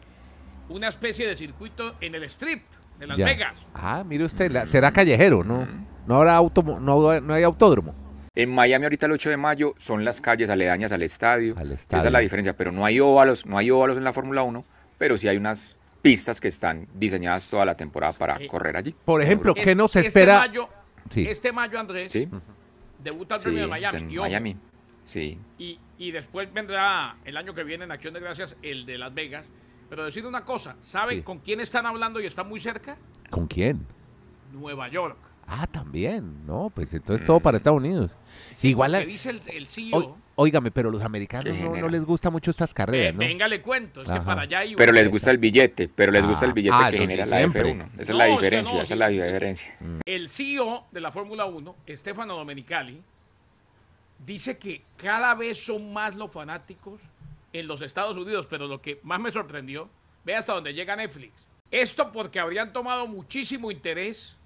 una 0.68 0.88
especie 0.88 1.26
de 1.26 1.34
circuito 1.34 1.96
en 2.02 2.14
el 2.14 2.22
strip 2.24 2.62
de 3.00 3.06
Las 3.08 3.18
ya. 3.18 3.24
Vegas. 3.24 3.54
Ah, 3.74 4.04
mire 4.06 4.24
usted, 4.24 4.50
la- 4.50 4.66
será 4.66 4.92
callejero, 4.92 5.42
¿no? 5.42 5.66
No 6.06 6.16
habrá 6.16 6.36
auto, 6.36 6.62
no, 6.62 7.20
no 7.20 7.34
hay 7.34 7.42
autódromo. 7.42 7.94
En 8.34 8.54
Miami 8.54 8.84
ahorita 8.84 9.06
el 9.06 9.12
8 9.12 9.30
de 9.30 9.36
mayo 9.36 9.74
son 9.78 10.04
las 10.04 10.20
calles 10.20 10.48
aledañas 10.50 10.92
al 10.92 11.02
estadio. 11.02 11.56
Al 11.58 11.72
Esa 11.72 11.96
es 11.96 12.12
la 12.12 12.20
diferencia, 12.20 12.56
pero 12.56 12.70
no 12.70 12.84
hay 12.84 13.00
óvalos, 13.00 13.44
no 13.46 13.58
hay 13.58 13.70
óvalos 13.70 13.96
en 13.98 14.04
la 14.04 14.12
Fórmula 14.12 14.42
1, 14.44 14.64
pero 14.98 15.16
sí 15.16 15.26
hay 15.28 15.36
unas 15.36 15.78
pistas 16.02 16.40
que 16.40 16.48
están 16.48 16.86
diseñadas 16.94 17.48
toda 17.48 17.64
la 17.64 17.74
temporada 17.76 18.12
para 18.12 18.36
Eh, 18.36 18.46
correr 18.46 18.76
allí. 18.76 18.94
Por 19.04 19.20
ejemplo, 19.20 19.52
¿qué 19.54 19.74
nos 19.74 19.94
este 19.96 20.08
espera? 20.08 20.38
mayo, 20.38 20.68
Sí. 21.10 21.26
Este 21.28 21.50
mayo, 21.52 21.78
Andrés, 21.80 22.12
Sí, 22.12 22.28
debuta 23.02 23.34
el 23.34 23.40
sí, 23.40 23.44
premio 23.46 23.62
de 23.62 23.66
Miami. 23.68 23.98
en 23.98 24.16
Miami. 24.20 24.56
Sí, 25.04 25.38
Y, 25.58 25.78
y 25.98 26.12
después 26.12 26.52
vendrá 26.54 27.16
el 27.24 27.36
año 27.36 27.52
que 27.52 27.64
viene 27.64 27.84
en 27.84 27.90
Acción 27.90 28.14
de 28.14 28.20
Gracias 28.20 28.54
el 28.62 28.86
de 28.86 28.96
Las 28.96 29.12
Vegas. 29.12 29.44
Pero 29.90 30.04
decir 30.04 30.24
una 30.24 30.44
cosa, 30.44 30.76
¿saben 30.82 31.18
Sí. 31.18 31.22
con 31.24 31.38
quién 31.40 31.60
están 31.60 31.84
hablando 31.84 32.20
y 32.20 32.26
están 32.26 32.48
muy 32.48 32.60
cerca? 32.60 32.96
¿Con 33.28 33.46
quién? 33.46 33.84
Nueva 34.52 34.88
York. 34.88 35.16
Ah, 35.46 35.66
también. 35.66 36.46
No, 36.46 36.68
pues 36.72 36.94
entonces 36.94 37.26
todo 37.26 37.40
para 37.40 37.56
Estados 37.58 37.78
Unidos. 37.78 38.12
Igual, 38.62 38.92
Porque 38.92 39.02
a- 39.04 39.06
dice 39.06 39.30
el, 39.30 39.40
el 39.48 39.66
CEO. 39.66 40.16
Óigame, 40.36 40.70
pero 40.70 40.90
los 40.90 41.02
americanos 41.02 41.44
¿Qué 41.54 41.68
no, 41.80 41.88
les 41.88 42.04
gusta 42.04 42.30
mucho 42.30 42.50
estas 42.52 42.70
"Ve- 42.70 42.74
carreras, 42.74 43.14
¿no? 43.14 43.18
Venga, 43.18 43.46
le 43.48 43.60
cuento, 43.60 44.00
es 44.02 44.10
que 44.10 44.20
para 44.20 44.42
allá 44.42 44.64
iba. 44.64 44.76
Pero 44.76 44.92
les 44.92 45.10
gusta 45.10 45.30
el 45.32 45.38
billete, 45.38 45.88
pero 45.94 46.12
les 46.12 46.24
gusta 46.24 46.46
Ah, 46.46 46.48
el 46.48 46.52
billete 46.54 46.76
ah, 46.78 46.90
que 46.90 46.98
genera 46.98 47.26
la 47.26 47.36
siempre. 47.38 47.62
F1. 47.74 47.86
Esa 47.94 48.02
es 48.02 48.08
No, 48.10 48.16
la 48.16 48.28
es 48.28 48.30
diferencia, 48.38 48.74
no, 48.76 48.82
esa 48.82 48.94
es 48.94 48.98
la 49.00 49.08
sí. 49.08 49.12
diferencia. 49.14 49.74
El 50.06 50.28
CEO 50.30 50.86
de 50.92 51.00
la 51.00 51.10
Fórmula 51.12 51.44
1, 51.46 51.76
Stefano 51.90 52.36
Domenicali, 52.36 53.02
dice 54.24 54.56
que 54.56 54.82
cada 54.96 55.34
vez 55.34 55.62
son 55.62 55.92
más 55.92 56.14
los 56.14 56.30
fanáticos 56.30 57.00
en 57.52 57.66
los 57.66 57.82
Estados 57.82 58.16
Unidos, 58.16 58.46
pero 58.48 58.66
lo 58.66 58.80
que 58.80 59.00
más 59.02 59.20
me 59.20 59.32
sorprendió, 59.32 59.88
ve 60.24 60.34
hasta 60.34 60.54
donde 60.54 60.74
llega 60.74 60.96
Netflix. 60.96 61.32
Esto 61.70 62.10
porque 62.12 62.40
habrían 62.40 62.72
tomado 62.72 63.06
muchísimo 63.06 63.70
interés 63.70 64.36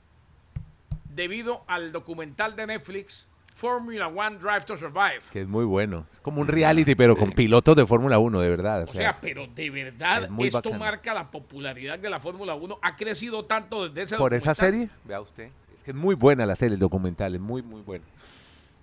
debido 1.15 1.63
al 1.67 1.93
documental 1.93 2.57
de 2.57 2.67
Netflix 2.67 3.27
Formula 3.55 4.09
One 4.09 4.39
Drive 4.39 4.63
to 4.67 4.77
Survive. 4.77 5.21
Que 5.33 5.43
es 5.43 5.49
muy 5.49 5.65
bueno. 5.65 6.07
Es 6.13 6.21
como 6.21 6.41
un 6.41 6.49
reality, 6.49 6.97
pero 6.97 7.17
con 7.17 7.31
pilotos 7.33 7.77
de 7.77 7.87
Fórmula 7.87 8.19
1, 8.19 8.41
de 8.41 8.51
verdad. 8.51 8.87
O 8.89 8.93
sea, 8.93 9.17
pero 9.21 9.47
de 9.47 9.71
verdad 9.71 10.25
es 10.25 10.31
muy 10.31 10.49
esto 10.49 10.73
marca 10.73 11.15
la 11.15 11.29
popularidad 11.29 11.99
de 11.99 12.11
la 12.11 12.19
Fórmula 12.19 12.55
1. 12.55 12.79
Ha 12.83 12.97
crecido 12.97 13.45
tanto 13.45 13.89
desde 13.89 14.03
ese 14.03 14.17
por 14.17 14.35
esa 14.35 14.55
serie, 14.55 14.91
vea 15.05 15.21
usted. 15.21 15.51
Es 15.75 15.85
que 15.85 15.93
es 15.93 15.97
muy 15.97 16.17
buena 16.17 16.45
la 16.47 16.57
serie, 16.57 16.75
el 16.75 16.81
documental, 16.81 17.37
es 17.37 17.41
muy, 17.41 17.63
muy 17.63 17.81
bueno. 17.83 18.05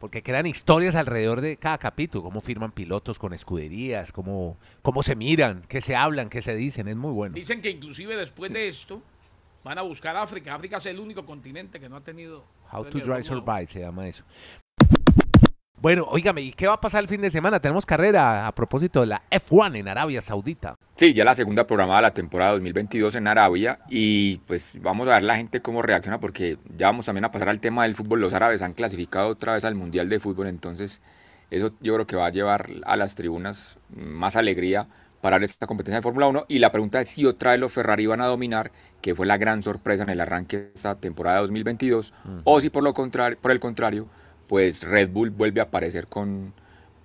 Porque 0.01 0.23
crean 0.23 0.47
historias 0.47 0.95
alrededor 0.95 1.41
de 1.41 1.57
cada 1.57 1.77
capítulo, 1.77 2.23
cómo 2.23 2.41
firman 2.41 2.71
pilotos 2.71 3.19
con 3.19 3.33
escuderías, 3.33 4.11
cómo, 4.11 4.57
cómo 4.81 5.03
se 5.03 5.15
miran, 5.15 5.61
qué 5.69 5.79
se 5.79 5.95
hablan, 5.95 6.27
qué 6.27 6.41
se 6.41 6.55
dicen, 6.55 6.87
es 6.87 6.95
muy 6.95 7.11
bueno. 7.11 7.35
Dicen 7.35 7.61
que 7.61 7.69
inclusive 7.69 8.17
después 8.17 8.51
de 8.51 8.67
esto 8.67 8.99
van 9.63 9.77
a 9.77 9.83
buscar 9.83 10.17
África. 10.17 10.55
África 10.55 10.77
es 10.77 10.87
el 10.87 10.99
único 10.99 11.23
continente 11.23 11.79
que 11.79 11.87
no 11.87 11.97
ha 11.97 12.01
tenido. 12.01 12.43
How 12.73 12.83
to 12.83 12.89
premio 12.89 13.05
de 13.05 13.13
Drive 13.13 13.23
Survive 13.25 13.67
se 13.67 13.79
llama 13.79 14.07
eso. 14.07 14.23
Bueno, 15.81 16.05
óigame, 16.07 16.43
¿y 16.43 16.51
qué 16.51 16.67
va 16.67 16.75
a 16.75 16.79
pasar 16.79 17.01
el 17.01 17.07
fin 17.07 17.21
de 17.21 17.31
semana? 17.31 17.59
Tenemos 17.59 17.87
carrera 17.87 18.45
a 18.45 18.53
propósito 18.53 19.01
de 19.01 19.07
la 19.07 19.23
F1 19.31 19.79
en 19.79 19.87
Arabia 19.87 20.21
Saudita. 20.21 20.75
Sí, 20.95 21.11
ya 21.11 21.25
la 21.25 21.33
segunda 21.33 21.65
programada 21.65 22.01
de 22.01 22.03
la 22.03 22.13
temporada 22.13 22.51
2022 22.51 23.15
en 23.15 23.27
Arabia 23.27 23.79
y 23.89 24.37
pues 24.45 24.77
vamos 24.83 25.07
a 25.07 25.13
ver 25.13 25.23
la 25.23 25.37
gente 25.37 25.59
cómo 25.59 25.81
reacciona 25.81 26.19
porque 26.19 26.59
ya 26.77 26.85
vamos 26.85 27.07
también 27.07 27.25
a 27.25 27.31
pasar 27.31 27.49
al 27.49 27.59
tema 27.59 27.81
del 27.81 27.95
fútbol. 27.95 28.21
Los 28.21 28.35
árabes 28.35 28.61
han 28.61 28.73
clasificado 28.73 29.29
otra 29.29 29.55
vez 29.55 29.65
al 29.65 29.73
Mundial 29.73 30.07
de 30.07 30.19
Fútbol, 30.19 30.45
entonces 30.45 31.01
eso 31.49 31.71
yo 31.79 31.95
creo 31.95 32.05
que 32.05 32.15
va 32.15 32.27
a 32.27 32.31
llevar 32.31 32.67
a 32.85 32.95
las 32.95 33.15
tribunas 33.15 33.79
más 33.89 34.35
alegría 34.35 34.85
para 35.21 35.37
esta 35.37 35.65
competencia 35.65 35.97
de 35.97 36.03
Fórmula 36.03 36.27
1 36.27 36.45
y 36.47 36.59
la 36.59 36.71
pregunta 36.71 37.01
es 37.01 37.07
si 37.07 37.25
otra 37.25 37.53
vez 37.53 37.59
los 37.59 37.73
Ferrari 37.73 38.05
van 38.05 38.21
a 38.21 38.27
dominar, 38.27 38.71
que 39.01 39.15
fue 39.15 39.25
la 39.25 39.37
gran 39.37 39.63
sorpresa 39.63 40.03
en 40.03 40.09
el 40.09 40.21
arranque 40.21 40.57
de 40.57 40.71
esta 40.75 40.93
temporada 40.93 41.39
2022, 41.39 42.13
o 42.43 42.61
si 42.61 42.69
por, 42.69 42.83
lo 42.83 42.93
contrario, 42.93 43.35
por 43.41 43.49
el 43.49 43.59
contrario, 43.59 44.07
pues 44.51 44.83
Red 44.83 45.11
Bull 45.11 45.29
vuelve 45.29 45.61
a 45.61 45.63
aparecer 45.63 46.07
con 46.07 46.51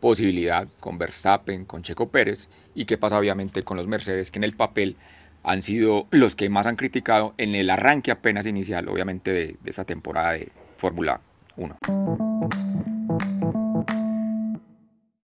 posibilidad 0.00 0.66
con 0.80 0.98
Verstappen, 0.98 1.64
con 1.64 1.80
Checo 1.80 2.08
Pérez 2.08 2.48
y 2.74 2.86
qué 2.86 2.98
pasa 2.98 3.16
obviamente 3.16 3.62
con 3.62 3.76
los 3.76 3.86
Mercedes 3.86 4.32
que 4.32 4.40
en 4.40 4.42
el 4.42 4.56
papel 4.56 4.96
han 5.44 5.62
sido 5.62 6.08
los 6.10 6.34
que 6.34 6.48
más 6.48 6.66
han 6.66 6.74
criticado 6.74 7.34
en 7.38 7.54
el 7.54 7.70
arranque 7.70 8.10
apenas 8.10 8.46
inicial 8.46 8.88
obviamente 8.88 9.30
de, 9.30 9.56
de 9.62 9.70
esta 9.70 9.84
temporada 9.84 10.32
de 10.32 10.48
Fórmula 10.76 11.20
1. 11.56 11.76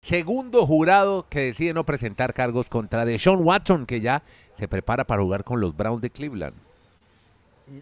Segundo 0.03 0.67
jurado 0.67 1.25
que 1.27 1.39
decide 1.39 1.73
no 1.73 1.87
presentar 1.87 2.35
cargos 2.35 2.67
contra 2.67 3.03
Deshaun 3.03 3.43
Watson, 3.43 3.87
que 3.87 3.99
ya 3.99 4.21
se 4.59 4.67
prepara 4.67 5.05
para 5.05 5.23
jugar 5.23 5.43
con 5.43 5.59
los 5.59 5.75
Browns 5.75 6.03
de 6.03 6.11
Cleveland. 6.11 6.55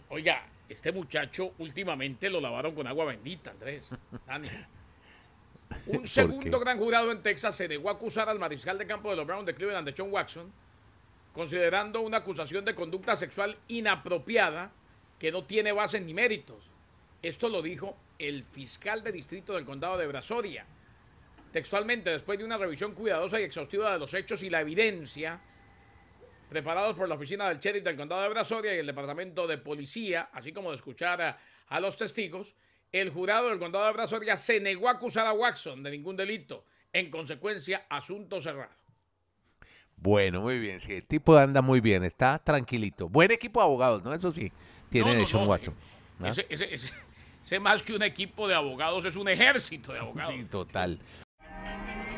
Oiga, 0.08 0.43
este 0.69 0.91
muchacho 0.91 1.53
últimamente 1.57 2.29
lo 2.29 2.39
lavaron 2.39 2.75
con 2.75 2.85
agua 2.88 3.05
bendita, 3.05 3.51
Andrés. 3.51 3.83
Dani. 4.25 4.49
Un 5.88 6.07
segundo 6.07 6.59
gran 6.59 6.77
jurado 6.77 7.11
en 7.11 7.21
Texas 7.21 7.55
se 7.55 7.67
negó 7.67 7.89
a 7.89 7.93
acusar 7.93 8.29
al 8.29 8.39
mariscal 8.39 8.77
de 8.77 8.88
campo 8.88 9.09
de 9.09 9.15
los 9.15 9.25
Browns 9.25 9.45
de 9.45 9.55
Cleveland, 9.55 9.88
de 9.88 9.95
John 9.97 10.11
Watson, 10.11 10.51
considerando 11.33 12.01
una 12.01 12.17
acusación 12.17 12.65
de 12.65 12.75
conducta 12.75 13.15
sexual 13.15 13.55
inapropiada 13.67 14.71
que 15.17 15.31
no 15.31 15.43
tiene 15.43 15.71
bases 15.71 16.01
ni 16.01 16.13
méritos. 16.13 16.63
Esto 17.21 17.49
lo 17.49 17.61
dijo 17.61 17.97
el 18.17 18.43
fiscal 18.43 19.03
de 19.03 19.11
distrito 19.11 19.53
del 19.53 19.65
condado 19.65 19.97
de 19.97 20.07
Brazoria. 20.07 20.65
Textualmente, 21.51 22.11
después 22.11 22.38
de 22.38 22.45
una 22.45 22.57
revisión 22.57 22.93
cuidadosa 22.93 23.39
y 23.39 23.43
exhaustiva 23.43 23.91
de 23.91 23.99
los 23.99 24.13
hechos 24.13 24.43
y 24.43 24.49
la 24.49 24.61
evidencia, 24.61 25.41
preparados 26.49 26.95
por 26.97 27.07
la 27.07 27.15
oficina 27.15 27.47
del 27.49 27.59
sheriff 27.59 27.83
del 27.83 27.95
condado 27.95 28.21
de 28.23 28.29
Brazoria 28.29 28.75
y 28.75 28.79
el 28.79 28.85
departamento 28.87 29.47
de 29.47 29.57
policía, 29.59 30.29
así 30.33 30.51
como 30.51 30.71
de 30.71 30.77
escuchar 30.77 31.21
a, 31.21 31.37
a 31.67 31.79
los 31.79 31.95
testigos, 31.95 32.55
el 32.91 33.11
jurado 33.11 33.49
del 33.49 33.59
condado 33.59 33.85
de 33.85 33.93
Brazoria 33.93 34.35
se 34.35 34.59
negó 34.59 34.89
a 34.89 34.93
acusar 34.93 35.27
a 35.27 35.33
Watson 35.33 35.83
de 35.83 35.91
ningún 35.91 36.15
delito. 36.17 36.65
En 36.91 37.11
consecuencia, 37.11 37.85
asunto 37.87 38.41
cerrado. 38.41 38.73
Bueno, 39.95 40.41
muy 40.41 40.59
bien, 40.59 40.79
sí, 40.81 40.93
el 40.93 41.05
tipo 41.05 41.37
anda 41.37 41.61
muy 41.61 41.81
bien, 41.81 42.03
está 42.03 42.39
tranquilito. 42.39 43.09
Buen 43.09 43.31
equipo 43.31 43.59
de 43.59 43.65
abogados, 43.65 44.03
¿no? 44.03 44.13
Eso 44.13 44.31
sí, 44.31 44.51
tiene 44.89 45.13
No, 45.13 45.21
no, 45.27 45.39
no, 45.41 45.45
Watson. 45.49 45.75
Ese, 46.23 46.45
ese- 46.49 46.73
ese- 46.73 46.93
ese 47.45 47.59
más 47.59 47.83
que 47.83 47.93
un 47.93 48.01
equipo 48.03 48.47
de 48.47 48.55
abogados 48.55 49.05
es 49.05 49.15
un 49.15 49.27
ejército 49.29 49.91
de 49.93 49.99
abogados. 49.99 50.33
Sí, 50.33 50.45
total. 50.45 50.99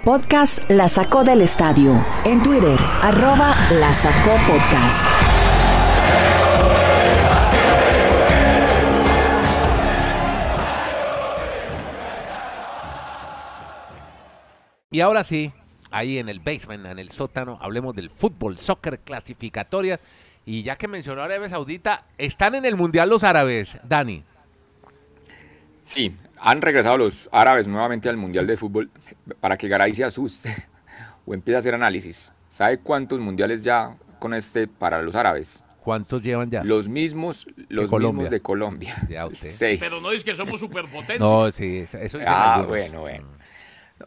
Podcast 0.03 0.67
La 0.67 0.87
Sacó 0.87 1.23
del 1.23 1.43
Estadio. 1.43 1.93
En 2.25 2.41
Twitter, 2.41 2.75
arroba 3.03 3.55
La 3.73 3.93
Sacó 3.93 4.31
Podcast. 4.47 5.05
Y 14.89 15.01
ahora 15.01 15.23
sí, 15.23 15.53
ahí 15.91 16.17
en 16.17 16.29
el 16.29 16.39
basement, 16.39 16.87
en 16.87 16.97
el 16.97 17.11
sótano, 17.11 17.59
hablemos 17.61 17.95
del 17.95 18.09
fútbol, 18.09 18.57
soccer, 18.57 19.01
clasificatorias. 19.01 19.99
Y 20.47 20.63
ya 20.63 20.77
que 20.77 20.87
mencionó 20.87 21.21
Arabia 21.21 21.47
Saudita, 21.47 22.05
están 22.17 22.55
en 22.55 22.65
el 22.65 22.75
Mundial 22.75 23.07
los 23.07 23.23
árabes, 23.23 23.77
Dani. 23.83 24.23
Sí, 25.83 26.15
han 26.41 26.61
regresado 26.61 26.97
los 26.97 27.29
árabes 27.31 27.67
nuevamente 27.67 28.09
al 28.09 28.17
Mundial 28.17 28.47
de 28.47 28.57
Fútbol 28.57 28.89
para 29.39 29.57
que 29.57 29.67
Garay 29.67 29.93
se 29.93 30.03
asuste 30.03 30.49
o 31.25 31.33
empiece 31.33 31.55
a 31.55 31.59
hacer 31.59 31.73
análisis. 31.75 32.33
¿Sabe 32.49 32.79
cuántos 32.79 33.19
mundiales 33.19 33.63
ya 33.63 33.95
con 34.19 34.33
este 34.33 34.67
para 34.67 35.01
los 35.01 35.15
árabes? 35.15 35.63
¿Cuántos 35.83 36.21
llevan 36.21 36.51
ya? 36.51 36.63
Los 36.63 36.89
mismos, 36.89 37.47
los 37.69 37.89
Colombia. 37.89 38.13
mismos 38.23 38.29
de 38.31 38.41
Colombia. 38.41 38.95
Ya 39.09 39.25
usted. 39.25 39.47
Seis. 39.49 39.79
Pero 39.81 39.99
no 40.01 40.11
es 40.11 40.23
que 40.23 40.35
somos 40.35 40.59
superpotencia. 40.59 41.17
No, 41.19 41.51
sí, 41.51 41.79
eso 41.91 41.97
dicen 41.97 42.21
Ah, 42.27 42.55
algunos. 42.55 42.67
bueno, 42.69 43.01
bueno. 43.01 43.27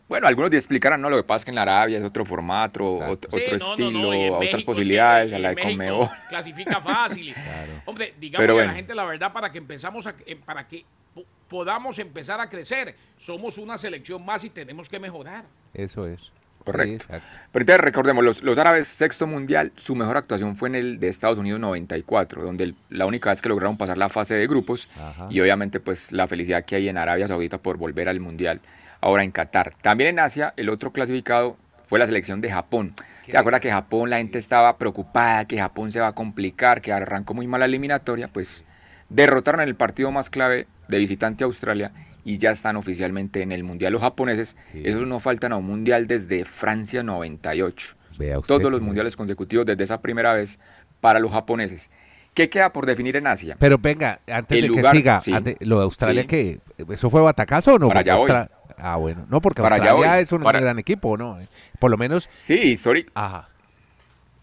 Bueno, 0.09 0.27
algunos 0.27 0.51
te 0.51 0.57
explicarán, 0.57 1.01
no, 1.01 1.11
lo 1.11 1.17
que 1.17 1.23
pasa 1.25 1.39
es 1.39 1.45
que 1.45 1.51
en 1.51 1.55
la 1.57 1.63
Arabia 1.63 1.99
es 1.99 2.05
otro 2.05 2.25
formato, 2.25 2.99
Sí, 3.01 3.11
otro 3.13 3.31
no, 3.33 3.57
estilo, 3.57 3.91
no, 3.91 4.09
otras 4.37 4.41
México 4.53 4.67
posibilidades, 4.67 5.33
a 5.33 5.39
la 5.39 5.51
de 5.51 5.63
Conmebol. 5.63 6.09
Clasifica 6.29 6.81
fácil. 6.81 7.35
Hombre, 7.87 8.15
digamos 8.19 8.43
Pero 8.43 8.53
a 8.53 8.57
bueno. 8.57 8.71
la 8.71 8.77
gente 8.77 8.95
la 8.95 9.05
verdad 9.05 9.33
para 9.33 9.51
que 9.51 9.59
empezamos 9.59 10.07
a, 10.07 10.13
eh, 10.27 10.37
para 10.45 10.67
que 10.67 10.85
po- 11.15 11.25
podamos 11.49 11.99
empezar 11.99 12.41
a 12.41 12.49
crecer. 12.49 12.95
Somos 13.19 13.59
una 13.59 13.79
selección 13.79 14.25
más 14.25 14.45
y 14.45 14.51
tenemos 14.51 14.89
que 14.89 14.99
mejorar. 14.99 15.45
Eso 15.73 16.07
es. 16.07 16.31
Correcto. 16.65 17.05
Sí. 17.11 17.21
Pero 17.53 17.63
entonces 17.63 17.81
recordemos, 17.81 18.25
los, 18.25 18.43
los 18.43 18.57
árabes, 18.57 18.89
sexto 18.89 19.27
mundial, 19.27 19.71
su 19.77 19.95
mejor 19.95 20.17
actuación 20.17 20.57
fue 20.57 20.71
en 20.71 20.77
el 20.77 20.99
de 20.99 21.09
Estados 21.09 21.37
Unidos 21.37 21.61
94, 21.61 22.43
donde 22.43 22.65
el- 22.65 22.75
la 22.89 23.05
única 23.05 23.29
vez 23.29 23.43
que 23.43 23.51
lograron 23.51 23.77
pasar 23.77 23.99
la 23.99 24.09
fase 24.09 24.35
de 24.35 24.47
grupos 24.47 24.89
Ajá. 24.99 25.27
y 25.31 25.41
obviamente 25.41 25.79
pues 25.79 26.11
la 26.13 26.27
felicidad 26.27 26.65
que 26.65 26.77
hay 26.77 26.89
en 26.89 26.97
Arabia 26.97 27.29
Saudita 27.29 27.59
por 27.59 27.77
volver 27.77 28.09
al 28.09 28.19
mundial 28.19 28.63
ahora 29.05 29.23
en 29.23 29.33
Qatar. 29.33 29.75
También 29.83 30.09
en 30.09 30.19
Asia, 30.19 30.55
el 30.57 30.71
otro 30.71 30.91
clasificado 30.91 31.59
fue 31.83 31.99
la 31.99 32.07
selección 32.07 32.41
de 32.41 32.51
Japón. 32.51 32.95
¿Te 33.31 33.37
acuerdas 33.37 33.61
que 33.61 33.71
Japón, 33.71 34.09
la 34.09 34.17
gente 34.17 34.39
estaba 34.39 34.79
preocupada, 34.79 35.45
que 35.45 35.59
Japón 35.59 35.93
se 35.93 36.01
va 36.01 36.09
a 36.09 36.15
complicar, 36.15 36.81
que 36.81 36.91
arrancó 36.91 37.35
muy 37.35 37.47
mal 37.47 37.61
la 37.61 37.67
eliminatoria? 37.67 38.29
Pues 38.29 38.65
derrotaron 39.11 39.61
en 39.61 39.69
el 39.69 39.75
partido 39.75 40.11
más 40.11 40.31
clave 40.31 40.67
de 40.89 40.99
visitante 40.99 41.45
a 41.45 41.47
Australia 41.47 41.93
y 42.25 42.39
ya 42.39 42.51
están 42.51 42.77
oficialmente 42.77 43.43
en 43.43 43.53
el 43.53 43.63
mundial 43.63 43.93
los 43.93 44.01
japoneses. 44.01 44.57
Sí. 44.73 44.81
Esos 44.85 45.07
no 45.07 45.21
faltan 45.21 45.53
a 45.53 45.57
un 45.57 45.67
mundial 45.67 46.07
desde 46.07 46.47
Francia 46.47 47.03
98. 47.03 47.97
Vea 48.19 48.39
usted 48.39 48.49
Todos 48.49 48.73
los 48.73 48.81
mundiales 48.81 49.17
consecutivos 49.17 49.67
desde 49.67 49.85
esa 49.85 49.99
primera 50.01 50.33
vez 50.33 50.59
para 51.03 51.21
los 51.21 51.31
japoneses. 51.31 51.91
¿Qué 52.35 52.51
queda 52.51 52.73
por 52.73 52.85
definir 52.87 53.17
en 53.17 53.27
Asia? 53.29 53.57
Pero 53.59 53.79
venga, 53.79 54.19
antes 54.27 54.57
El 54.57 54.63
de 54.63 54.69
lugar, 54.69 54.93
que 54.93 54.99
siga, 54.99 55.21
sí. 55.21 55.33
antes- 55.33 55.57
lo 55.61 55.79
de 55.79 55.85
Australia, 55.85 56.23
Sí. 56.23 56.29
que 56.29 56.61
¿Eso 56.93 57.09
fue 57.09 57.21
batacazo 57.21 57.75
o 57.75 57.79
no? 57.79 57.89
Para 57.89 58.01
allá 58.01 58.49
Ah, 58.77 58.97
bueno. 58.97 59.25
No, 59.31 59.41
porque 59.41 59.63
Para 59.63 59.77
Australia 59.77 60.19
es 60.19 60.33
un 60.33 60.43
Para- 60.43 60.59
gran 60.61 60.79
equipo, 60.81 61.17
¿no? 61.17 61.39
Por 61.79 61.91
lo 61.93 61.97
menos, 61.97 62.29
Sí, 62.41 62.55
histórico. 62.55 63.13
ajá. 63.15 63.49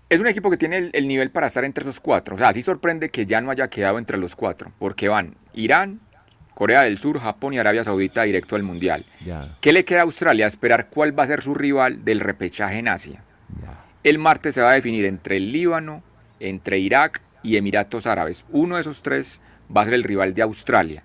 Es 0.09 0.19
un 0.21 0.27
equipo 0.27 0.49
que 0.49 0.57
tiene 0.57 0.77
el, 0.77 0.89
el 0.93 1.07
nivel 1.07 1.31
para 1.31 1.47
estar 1.47 1.63
entre 1.65 1.83
esos 1.83 1.99
cuatro. 1.99 2.35
O 2.35 2.37
sea, 2.37 2.51
sí 2.53 2.61
sorprende 2.61 3.09
que 3.09 3.25
ya 3.25 3.41
no 3.41 3.51
haya 3.51 3.69
quedado 3.69 3.97
entre 3.97 4.17
los 4.17 4.35
cuatro, 4.35 4.71
porque 4.79 5.07
van 5.09 5.35
Irán, 5.53 5.99
Corea 6.53 6.83
del 6.83 6.97
Sur, 6.97 7.19
Japón 7.19 7.53
y 7.53 7.59
Arabia 7.59 7.83
Saudita 7.83 8.23
directo 8.23 8.55
al 8.55 8.63
Mundial. 8.63 9.03
Ya, 9.25 9.47
¿Qué 9.61 9.73
le 9.73 9.83
queda 9.85 9.99
a 9.99 10.03
Australia? 10.03 10.47
Esperar 10.47 10.87
cuál 10.89 11.17
va 11.17 11.23
a 11.23 11.27
ser 11.27 11.41
su 11.41 11.53
rival 11.53 12.03
del 12.05 12.19
repechaje 12.21 12.79
en 12.79 12.87
Asia. 12.87 13.23
ya. 13.61 13.83
el 14.03 14.17
martes 14.17 14.55
se 14.55 14.61
va 14.61 14.71
a 14.71 14.73
definir 14.73 15.05
entre 15.05 15.37
el 15.37 15.51
Líbano, 15.51 16.01
entre 16.39 16.79
Irak 16.79 17.21
y 17.43 17.57
Emiratos 17.57 18.07
Árabes. 18.07 18.45
Uno 18.49 18.75
de 18.75 18.81
esos 18.81 19.01
tres 19.01 19.41
va 19.75 19.81
a 19.81 19.85
ser 19.85 19.93
el 19.93 20.03
rival 20.03 20.33
de 20.33 20.41
Australia. 20.43 21.03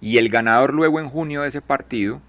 Y 0.00 0.18
el 0.18 0.28
ganador 0.28 0.74
luego 0.74 1.00
en 1.00 1.08
junio 1.08 1.42
de 1.42 1.48
ese 1.48 1.60
partido 1.60 2.20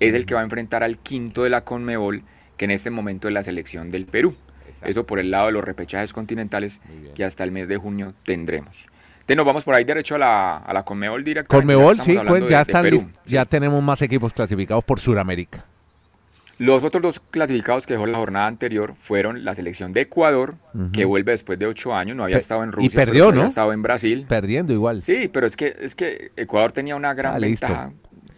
es 0.00 0.14
el 0.14 0.26
que 0.26 0.34
va 0.34 0.40
a 0.40 0.44
enfrentar 0.44 0.82
al 0.82 0.98
quinto 0.98 1.42
de 1.42 1.50
la 1.50 1.62
Conmebol, 1.62 2.22
que 2.56 2.64
en 2.66 2.70
este 2.70 2.90
momento 2.90 3.28
es 3.28 3.34
la 3.34 3.42
selección 3.42 3.90
del 3.90 4.06
Perú. 4.06 4.36
Eso 4.82 5.06
por 5.06 5.18
el 5.18 5.30
lado 5.30 5.46
de 5.46 5.52
los 5.52 5.64
repechajes 5.64 6.12
continentales 6.12 6.80
que 7.14 7.24
hasta 7.24 7.42
el 7.44 7.50
mes 7.50 7.66
de 7.68 7.76
junio 7.76 8.14
tendremos. 8.24 8.86
Entonces 9.14 9.36
nos 9.38 9.46
vamos 9.46 9.64
por 9.64 9.74
ahí 9.74 9.82
derecho 9.84 10.14
a 10.14 10.18
la, 10.18 10.56
a 10.58 10.72
la 10.72 10.84
Conmebol 10.84 11.24
directamente. 11.24 11.74
Conmebol, 11.74 11.96
sí, 11.96 12.16
pues, 12.28 12.42
ya, 12.42 12.46
de- 12.48 12.54
de 12.54 12.60
están 12.60 12.82
Perú, 12.84 12.98
lis- 12.98 13.18
sí. 13.24 13.34
ya 13.34 13.44
tenemos 13.44 13.82
más 13.82 14.00
equipos 14.02 14.32
clasificados 14.32 14.84
por 14.84 15.00
Sudamérica. 15.00 15.64
Los 16.58 16.84
otros 16.84 17.02
dos 17.02 17.20
clasificados 17.20 17.86
que 17.86 17.92
dejó 17.94 18.06
la 18.06 18.16
jornada 18.16 18.46
anterior 18.46 18.94
fueron 18.96 19.44
la 19.44 19.52
selección 19.54 19.92
de 19.92 20.02
Ecuador, 20.02 20.54
que 20.92 21.04
vuelve 21.04 21.32
después 21.32 21.58
de 21.58 21.66
ocho 21.66 21.94
años, 21.94 22.16
no 22.16 22.24
había 22.24 22.36
Pe- 22.36 22.40
estado 22.40 22.62
en 22.62 22.70
y 22.70 22.72
Rusia, 22.72 22.90
pero 22.94 23.06
perdió, 23.12 23.24
sí 23.24 23.28
había 23.30 23.42
¿no? 23.42 23.48
estado 23.48 23.72
en 23.74 23.82
Brasil. 23.82 24.26
Perdiendo 24.28 24.72
igual. 24.72 25.02
Sí, 25.02 25.28
pero 25.30 25.46
es 25.46 25.54
que, 25.56 25.76
es 25.80 25.94
que 25.94 26.32
Ecuador 26.36 26.72
tenía 26.72 26.96
una 26.96 27.12
gran 27.12 27.34
Ah, 27.36 27.38
ventaja 27.38 27.92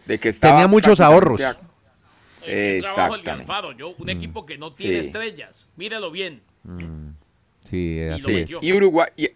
de 0.07 0.19
que 0.19 0.31
estaba 0.31 0.55
Tenía 0.55 0.67
muchos 0.69 1.01
ahorros. 1.01 1.41
a- 1.43 1.57
Exactamente. 2.45 3.31
Alfaro, 3.31 3.73
yo, 3.73 3.95
un 3.99 4.09
equipo 4.09 4.47
que 4.47 4.59
no 4.59 4.73
tiene 4.73 5.01
Sí. 5.03 5.07
estrellas. 5.09 5.51
Mírelo 5.77 6.11
bien. 6.11 6.41
Sí, 7.65 8.01
así 8.11 8.23
Sí, 8.25 8.31
es. 8.33 8.41
metió. 8.41 8.59
Y 8.63 8.73
Uruguay, 8.73 9.09
y 9.17 9.31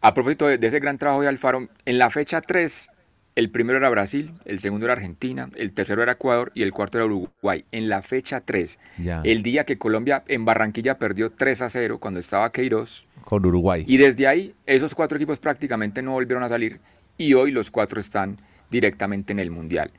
a 0.00 0.12
propósito 0.14 0.46
de, 0.46 0.58
de 0.58 0.66
ese 0.66 0.80
gran 0.80 0.98
trabajo 0.98 1.22
de 1.22 1.28
Alfaro, 1.28 1.68
en 1.84 1.98
la 1.98 2.10
fecha 2.10 2.40
3, 2.40 2.90
el 3.38 3.50
primero 3.50 3.78
era 3.78 3.88
Brasil, 3.88 4.32
el 4.46 4.58
segundo 4.58 4.86
era 4.86 4.94
Argentina, 4.94 5.48
el 5.54 5.72
tercero 5.72 6.02
era 6.02 6.12
Ecuador 6.12 6.50
y 6.54 6.62
el 6.62 6.72
cuarto 6.72 6.98
era 6.98 7.04
Uruguay. 7.04 7.64
En 7.70 7.88
la 7.88 8.02
fecha 8.02 8.40
3, 8.40 8.80
Ya. 8.98 9.20
el 9.24 9.44
día 9.44 9.62
que 9.64 9.78
Colombia 9.78 10.24
en 10.26 10.44
Barranquilla 10.44 10.98
perdió 10.98 11.30
3 11.30 11.62
a 11.62 11.68
0 11.68 11.98
cuando 12.00 12.18
estaba 12.18 12.50
Queiroz, 12.50 13.06
Con 13.24 13.46
Uruguay. 13.46 13.84
y 13.86 13.96
desde 13.96 14.26
ahí 14.26 14.54
esos 14.66 14.92
cuatro 14.96 15.16
equipos 15.16 15.38
prácticamente 15.38 16.02
no 16.02 16.12
volvieron 16.12 16.42
a 16.42 16.48
salir 16.48 16.80
y 17.16 17.34
hoy 17.34 17.52
los 17.52 17.70
cuatro 17.70 18.00
están 18.00 18.38
directamente 18.70 19.32
en 19.32 19.38
el 19.38 19.52
Mundial. 19.52 19.92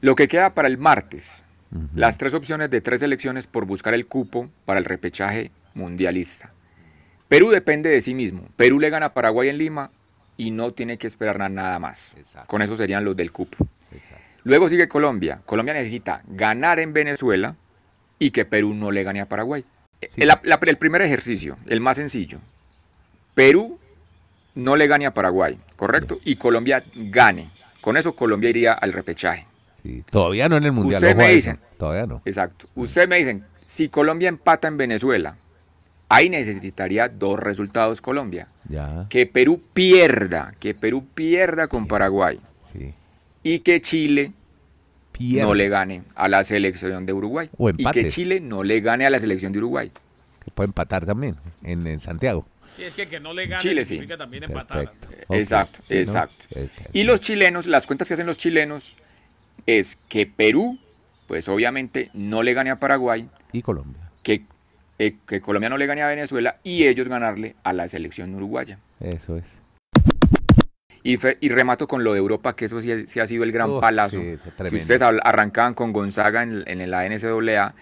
Lo 0.00 0.16
que 0.16 0.26
queda 0.26 0.52
para 0.52 0.66
el 0.66 0.76
martes, 0.76 1.44
las 1.94 2.18
tres 2.18 2.34
opciones 2.34 2.70
de 2.70 2.80
tres 2.80 3.00
selecciones 3.00 3.46
por 3.46 3.66
buscar 3.66 3.94
el 3.94 4.06
cupo 4.06 4.50
para 4.64 4.80
el 4.80 4.84
repechaje 4.84 5.52
mundialista. 5.74 6.52
Perú 7.28 7.50
depende 7.50 7.88
de 7.90 8.00
sí 8.00 8.14
mismo. 8.14 8.48
Perú 8.56 8.80
le 8.80 8.90
gana 8.90 9.06
a 9.06 9.14
Paraguay 9.14 9.48
en 9.48 9.58
Lima 9.58 9.90
y 10.36 10.50
no 10.50 10.72
tiene 10.72 10.98
que 10.98 11.06
esperar 11.06 11.38
na- 11.38 11.48
nada 11.48 11.78
más. 11.78 12.14
Exacto. 12.18 12.48
Con 12.48 12.62
eso 12.62 12.76
serían 12.76 13.04
los 13.04 13.16
del 13.16 13.30
cupo. 13.32 13.66
Luego 14.44 14.68
sigue 14.68 14.88
Colombia. 14.88 15.40
Colombia 15.46 15.74
necesita 15.74 16.20
ganar 16.26 16.78
en 16.80 16.92
Venezuela 16.92 17.54
y 18.18 18.30
que 18.30 18.44
Perú 18.44 18.74
no 18.74 18.90
le 18.90 19.02
gane 19.04 19.20
a 19.20 19.26
Paraguay. 19.28 19.64
El, 20.16 20.28
la- 20.28 20.40
el 20.66 20.76
primer 20.76 21.02
ejercicio, 21.02 21.56
el 21.66 21.80
más 21.80 21.96
sencillo. 21.96 22.38
Perú 23.34 23.78
no 24.54 24.76
le 24.76 24.86
gane 24.86 25.06
a 25.06 25.14
Paraguay, 25.14 25.58
¿correcto? 25.76 26.18
Y 26.24 26.36
Colombia 26.36 26.84
gane. 26.94 27.48
Con 27.80 27.96
eso 27.96 28.14
Colombia 28.14 28.50
iría 28.50 28.72
al 28.74 28.92
repechaje. 28.92 29.46
Sí, 29.82 30.02
Todavía 30.10 30.48
no 30.48 30.56
en 30.56 30.64
el 30.64 30.72
Mundial. 30.72 30.96
Usted 31.02 31.10
ojo 31.16 31.18
me 31.18 31.28
dicen. 31.34 31.58
Todavía 31.78 32.06
no. 32.06 32.22
Exacto. 32.24 32.66
Ustedes 32.74 33.08
me 33.08 33.16
dicen, 33.18 33.44
si 33.66 33.88
Colombia 33.88 34.28
empata 34.28 34.68
en 34.68 34.76
Venezuela, 34.76 35.36
ahí 36.14 36.28
necesitaría 36.30 37.08
dos 37.08 37.38
resultados 37.38 38.00
Colombia. 38.00 38.48
Ya, 38.68 39.06
Que 39.10 39.26
Perú 39.26 39.60
pierda, 39.72 40.54
que 40.60 40.74
Perú 40.74 41.06
pierda 41.14 41.68
con 41.68 41.86
Paraguay 41.86 42.40
sí. 42.72 42.94
y 43.42 43.58
que 43.60 43.80
Chile 43.80 44.32
no 45.18 45.54
le 45.54 45.68
gane 45.68 46.02
a 46.14 46.28
la 46.28 46.42
selección 46.44 47.06
de 47.06 47.12
Uruguay. 47.12 47.48
O 47.56 47.70
y 47.70 47.84
que 47.92 48.06
Chile 48.06 48.40
no 48.40 48.64
le 48.64 48.80
gane 48.80 49.06
a 49.06 49.10
la 49.10 49.18
selección 49.18 49.52
de 49.52 49.58
Uruguay. 49.58 49.92
Que 50.44 50.50
puede 50.50 50.66
empatar 50.68 51.06
también 51.06 51.36
en, 51.62 51.86
en 51.86 52.00
Santiago. 52.00 52.46
Y 52.76 52.82
es 52.82 52.94
que 52.94 53.08
que 53.08 53.20
no 53.20 53.32
le 53.32 53.46
gane 53.46 53.60
Chile 53.62 53.84
sí. 53.84 54.00
también 54.18 54.44
empatar. 54.44 54.90
Perfecto. 54.90 55.24
Ok, 55.28 55.36
Exacto, 55.36 55.78
sí. 55.86 55.94
Exacto. 55.98 56.46
Y 56.92 57.04
los 57.04 57.20
chilenos, 57.20 57.66
las 57.66 57.86
cuentas 57.86 58.08
que 58.08 58.14
hacen 58.14 58.26
los 58.26 58.36
chilenos 58.36 58.96
es 59.66 59.96
que 60.08 60.26
Perú, 60.26 60.78
pues 61.28 61.48
obviamente 61.48 62.10
no 62.14 62.42
le 62.42 62.52
gane 62.54 62.70
a 62.70 62.80
Paraguay, 62.80 63.28
Y 63.52 63.62
Colombia. 63.62 64.10
que, 64.22 64.42
eh, 64.98 65.16
que 65.26 65.40
Colombia 65.40 65.68
no 65.68 65.76
le 65.78 65.86
gane 65.86 66.02
a 66.02 66.08
Venezuela 66.08 66.58
y 66.62 66.84
ellos 66.86 67.08
ganarle 67.08 67.56
a 67.64 67.72
la 67.72 67.88
selección 67.88 68.34
uruguaya. 68.34 68.78
Eso 69.00 69.36
es. 69.36 69.44
Y, 71.06 71.18
fe- 71.18 71.36
y 71.40 71.50
remato 71.50 71.86
con 71.86 72.02
lo 72.02 72.14
de 72.14 72.18
Europa, 72.18 72.56
que 72.56 72.64
eso 72.64 72.80
sí, 72.80 73.06
sí 73.06 73.20
ha 73.20 73.26
sido 73.26 73.44
el 73.44 73.52
gran 73.52 73.78
palazo. 73.78 74.22
sí, 74.22 74.36
si 74.70 74.76
ustedes 74.76 75.02
arrancaban 75.02 75.74
con 75.74 75.92
Gonzaga 75.92 76.42
en, 76.42 76.64
en 76.66 76.90
la 76.90 77.06
NCAA, 77.06 77.74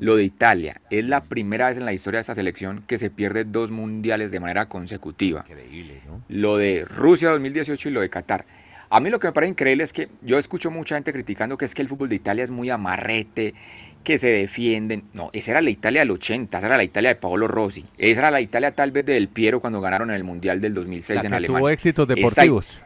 lo 0.00 0.14
de 0.16 0.24
Italia, 0.24 0.82
es 0.90 1.02
la 1.06 1.22
primera 1.22 1.68
vez 1.68 1.78
en 1.78 1.86
la 1.86 1.94
historia 1.94 2.18
de 2.18 2.20
esta 2.22 2.34
selección 2.34 2.82
que 2.86 2.98
se 2.98 3.08
pierde 3.08 3.44
dos 3.44 3.70
mundiales 3.70 4.30
de 4.30 4.40
manera 4.40 4.66
consecutiva. 4.66 5.46
Increíble, 5.48 6.02
¿no? 6.06 6.20
lo 6.28 6.58
de 6.58 6.84
Rusia 6.84 7.30
2018 7.30 7.88
y 7.88 7.92
lo 7.92 8.02
de 8.02 8.10
Qatar. 8.10 8.44
A 8.88 9.00
mí 9.00 9.10
lo 9.10 9.18
que 9.18 9.26
me 9.28 9.32
parece 9.32 9.50
increíble 9.50 9.82
es 9.82 9.92
que 9.92 10.08
yo 10.22 10.38
escucho 10.38 10.70
mucha 10.70 10.94
gente 10.94 11.12
criticando 11.12 11.56
que 11.58 11.64
es 11.64 11.74
que 11.74 11.82
el 11.82 11.88
fútbol 11.88 12.08
de 12.08 12.16
Italia 12.16 12.44
es 12.44 12.50
muy 12.50 12.70
amarrete, 12.70 13.54
que 14.04 14.18
se 14.18 14.28
defienden. 14.28 15.04
No, 15.12 15.30
esa 15.32 15.50
era 15.52 15.60
la 15.60 15.70
Italia 15.70 16.00
del 16.02 16.12
80, 16.12 16.58
esa 16.58 16.66
era 16.68 16.76
la 16.76 16.84
Italia 16.84 17.10
de 17.10 17.16
Paolo 17.16 17.48
Rossi. 17.48 17.84
Esa 17.98 18.20
era 18.20 18.30
la 18.30 18.40
Italia 18.40 18.70
tal 18.72 18.92
vez 18.92 19.04
de 19.04 19.14
Del 19.14 19.28
Piero 19.28 19.60
cuando 19.60 19.80
ganaron 19.80 20.10
en 20.10 20.16
el 20.16 20.24
Mundial 20.24 20.60
del 20.60 20.74
2006 20.74 21.16
La 21.16 21.22
en 21.22 21.30
que 21.30 21.36
Alemania. 21.36 21.58
tuvo 21.58 21.68
éxitos 21.70 22.06
deportivos. 22.06 22.82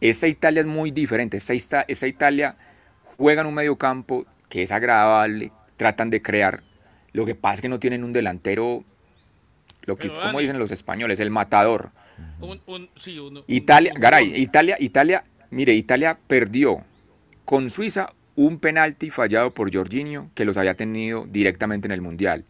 esta 0.00 0.28
Italia 0.28 0.60
es 0.60 0.66
muy 0.66 0.90
diferente. 0.90 1.38
Esta, 1.38 1.54
esta, 1.54 1.84
esta 1.88 2.06
Italia 2.06 2.56
juega 3.16 3.40
en 3.40 3.46
un 3.46 3.54
medio 3.54 3.76
campo 3.76 4.26
que 4.50 4.62
es 4.62 4.72
agradable, 4.72 5.52
tratan 5.76 6.10
de 6.10 6.20
crear. 6.20 6.62
Lo 7.12 7.24
que 7.24 7.34
pasa 7.34 7.54
es 7.54 7.60
que 7.62 7.68
no 7.70 7.80
tienen 7.80 8.04
un 8.04 8.12
delantero, 8.12 8.84
lo 9.86 9.96
que, 9.96 10.08
Pero, 10.08 10.20
como 10.20 10.40
dicen 10.40 10.58
los 10.58 10.70
españoles, 10.70 11.18
el 11.20 11.30
matador. 11.30 11.90
Un, 12.40 12.60
un, 12.66 12.88
sí, 12.96 13.18
un- 13.18 13.38
un- 13.38 13.44
Italia, 13.46 13.92
un- 13.94 14.00
Garay, 14.00 14.40
Italia, 14.40 14.76
Italia, 14.78 15.24
mire, 15.50 15.74
Italia 15.74 16.18
perdió 16.26 16.84
con 17.44 17.70
Suiza 17.70 18.12
un 18.36 18.58
penalti 18.58 19.10
fallado 19.10 19.52
por 19.52 19.74
Jorginho 19.74 20.30
que 20.34 20.44
los 20.44 20.56
había 20.56 20.74
tenido 20.74 21.26
directamente 21.28 21.88
en 21.88 21.92
el 21.92 22.00
Mundial. 22.00 22.44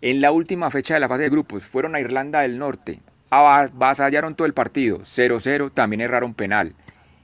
En 0.00 0.20
la 0.20 0.32
última 0.32 0.70
fecha 0.70 0.94
de 0.94 1.00
la 1.00 1.08
fase 1.08 1.24
de 1.24 1.30
grupos 1.30 1.64
fueron 1.64 1.94
a 1.94 2.00
Irlanda 2.00 2.40
del 2.40 2.58
Norte, 2.58 3.00
avasallaron 3.30 4.34
todo 4.34 4.46
el 4.46 4.54
partido, 4.54 4.98
0-0, 5.00 5.70
también 5.72 6.00
erraron 6.00 6.34
penal. 6.34 6.74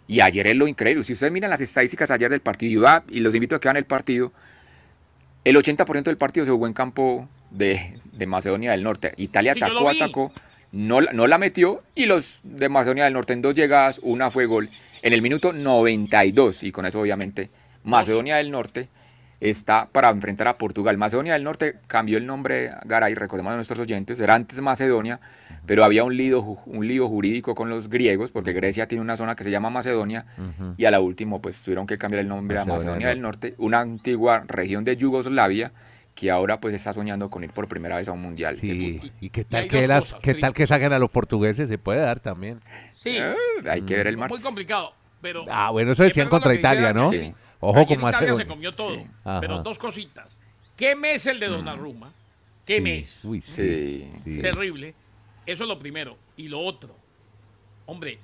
Y 0.06 0.20
ayer 0.20 0.46
es 0.48 0.56
lo 0.56 0.66
increíble, 0.66 1.02
si 1.04 1.12
ustedes 1.12 1.32
miran 1.32 1.50
las 1.50 1.60
estadísticas 1.60 2.10
ayer 2.10 2.30
del 2.30 2.40
partido 2.40 3.02
y, 3.10 3.20
los 3.20 3.34
invito 3.34 3.54
a 3.56 3.60
que 3.60 3.68
vean 3.68 3.76
el 3.76 3.84
partido, 3.84 4.32
el 5.44 5.56
80% 5.56 6.02
del 6.10 6.16
partido 6.16 6.44
se 6.44 6.52
jugó 6.52 6.66
en 6.66 6.72
campo 6.72 7.28
de, 7.50 7.94
de 8.12 8.26
Macedonia 8.26 8.72
del 8.72 8.82
Norte. 8.82 9.12
Italia 9.16 9.54
Sí, 9.54 9.60
atacó, 9.62 9.88
atacó, 9.88 10.32
no, 10.72 11.00
la- 11.00 11.12
no 11.12 11.26
la 11.26 11.38
metió 11.38 11.82
y 11.94 12.06
los 12.06 12.40
de 12.44 12.68
Macedonia 12.68 13.04
del 13.04 13.12
Norte 13.14 13.32
en 13.32 13.42
dos 13.42 13.54
llegadas, 13.54 14.00
una 14.02 14.30
fue 14.30 14.46
gol 14.46 14.68
en 15.02 15.12
el 15.12 15.22
minuto 15.22 15.52
92 15.52 16.62
y 16.64 16.72
con 16.72 16.86
eso 16.86 17.00
obviamente 17.00 17.50
Macedonia 17.84 18.36
del 18.36 18.50
Norte 18.50 18.88
está 19.40 19.88
para 19.90 20.10
enfrentar 20.10 20.48
a 20.48 20.58
Portugal. 20.58 20.98
Macedonia 20.98 21.32
del 21.32 21.44
Norte 21.44 21.76
cambió 21.86 22.18
el 22.18 22.26
nombre, 22.26 22.70
Garay, 22.84 23.14
recordemos 23.14 23.52
a 23.52 23.56
nuestros 23.56 23.80
oyentes, 23.80 24.20
era 24.20 24.34
antes 24.34 24.60
Macedonia, 24.60 25.18
pero 25.64 25.82
había 25.82 26.04
un 26.04 26.14
lío, 26.14 26.42
un 26.66 26.86
lío 26.86 27.08
jurídico 27.08 27.54
con 27.54 27.70
los 27.70 27.88
griegos 27.88 28.32
porque 28.32 28.52
Grecia 28.52 28.86
tiene 28.86 29.00
una 29.02 29.16
zona 29.16 29.34
que 29.36 29.44
se 29.44 29.50
llama 29.50 29.70
Macedonia 29.70 30.26
y 30.76 30.84
a 30.84 30.90
la 30.90 31.00
última 31.00 31.38
pues 31.38 31.62
tuvieron 31.62 31.86
que 31.86 31.96
cambiar 31.96 32.20
el 32.20 32.28
nombre 32.28 32.58
a 32.58 32.64
Macedonia 32.74 33.08
del 33.08 33.22
Norte, 33.22 33.54
una 33.58 33.80
antigua 33.80 34.42
región 34.46 34.84
de 34.84 34.96
Yugoslavia 34.96 35.72
que 36.20 36.30
ahora 36.30 36.60
pues 36.60 36.74
está 36.74 36.92
soñando 36.92 37.30
con 37.30 37.42
ir 37.44 37.50
por 37.50 37.66
primera 37.66 37.96
vez 37.96 38.06
a 38.08 38.12
un 38.12 38.20
mundial. 38.20 38.56
de 38.56 38.60
Sí. 38.60 38.98
fútbol. 38.98 39.12
¿Y 39.22 39.30
qué 39.30 39.44
tal 39.44 39.66
que, 39.68 39.88
las, 39.88 40.00
cosas, 40.04 40.20
qué 40.22 40.34
sí. 40.34 40.40
tal 40.40 40.52
que 40.52 40.66
saquen 40.66 40.92
a 40.92 40.98
los 40.98 41.10
portugueses? 41.10 41.68
Se 41.68 41.78
puede 41.78 42.00
dar 42.00 42.20
también. 42.20 42.60
Sí, 42.96 43.16
Eh, 43.16 43.34
hay 43.68 43.82
que 43.82 43.96
ver 43.96 44.06
el 44.08 44.16
muy 44.16 44.20
martes. 44.22 44.44
complicado. 44.44 44.92
Pero 45.22 45.44
Ah, 45.50 45.70
bueno, 45.70 45.92
eso 45.92 46.02
decían 46.02 46.28
contra 46.28 46.52
Italia. 46.54 46.92
¿no? 46.92 47.10
Sí. 47.10 47.32
Ojo 47.60 47.80
Italia 47.88 48.36
se 48.36 48.46
comió 48.46 48.70
todo. 48.70 48.94
Sí. 48.94 49.04
Pero 49.40 49.62
dos 49.62 49.78
cositas. 49.78 50.28
¿Qué 50.76 50.94
mes 50.94 51.26
el 51.26 51.40
de 51.40 51.48
Donnarumma? 51.48 52.12
¿Qué 52.66 52.76
Sí. 52.76 52.80
mes? 52.82 53.14
Uy, 53.22 53.40
sí. 53.42 53.52
Sí, 53.52 54.10
Sí. 54.24 54.30
sí. 54.36 54.42
Terrible. 54.42 54.94
Eso 55.46 55.64
es 55.64 55.68
lo 55.68 55.78
primero. 55.78 56.16
Y 56.36 56.48
lo 56.48 56.60
otro. 56.60 56.94
Hombre, 57.86 58.18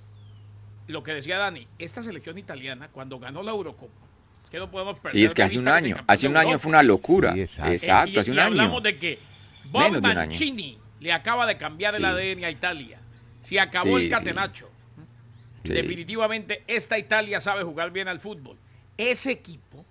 lo 0.86 1.02
que 1.02 1.12
decía 1.14 1.38
Dani, 1.38 1.66
esta 1.78 2.02
selección 2.02 2.38
italiana, 2.38 2.88
cuando 2.92 3.18
ganó 3.18 3.42
la 3.42 3.50
Eurocopa, 3.50 4.05
que 4.50 4.58
no 4.58 4.70
podemos 4.70 4.98
perder 5.00 5.12
Sí, 5.12 5.24
es 5.24 5.34
que 5.34 5.42
hace 5.42 5.58
un 5.58 5.68
es 5.68 5.74
año, 5.74 5.96
hace 6.06 6.28
un 6.28 6.36
año 6.36 6.58
fue 6.58 6.70
una 6.70 6.82
locura. 6.82 7.32
Sí, 7.34 7.40
exacto. 7.40 7.72
exacto, 7.72 8.08
Eh, 8.10 8.12
y- 8.14 8.18
hace 8.18 8.30
un 8.30 8.36
y 8.36 8.40
año. 8.40 8.48
hablamos 8.48 8.82
de 8.82 8.96
que 8.98 9.18
Bob 9.70 9.82
Menos 9.82 10.02
de 10.02 10.10
un 10.10 10.18
año. 10.18 10.30
Mancini 10.30 10.78
le 11.00 11.12
acaba 11.12 11.46
de 11.46 11.56
cambiar 11.56 11.94
el. 11.94 12.04
ADN 12.04 12.44
a 12.44 12.50
Italia. 12.50 13.00
Se 13.42 13.58
acabó 13.60 13.98
Sí, 13.98 14.04
el 14.04 14.10
catenacho. 14.10 14.68
Sí. 15.64 15.72
Definitivamente 15.72 16.62
esta 16.68 16.98
Italia 16.98 17.40
sabe 17.40 17.64
jugar 17.64 17.90
bien 17.90 18.06
al 18.08 18.20
fútbol. 18.20 18.56
Ese 18.96 19.32
equipo, 19.32 19.84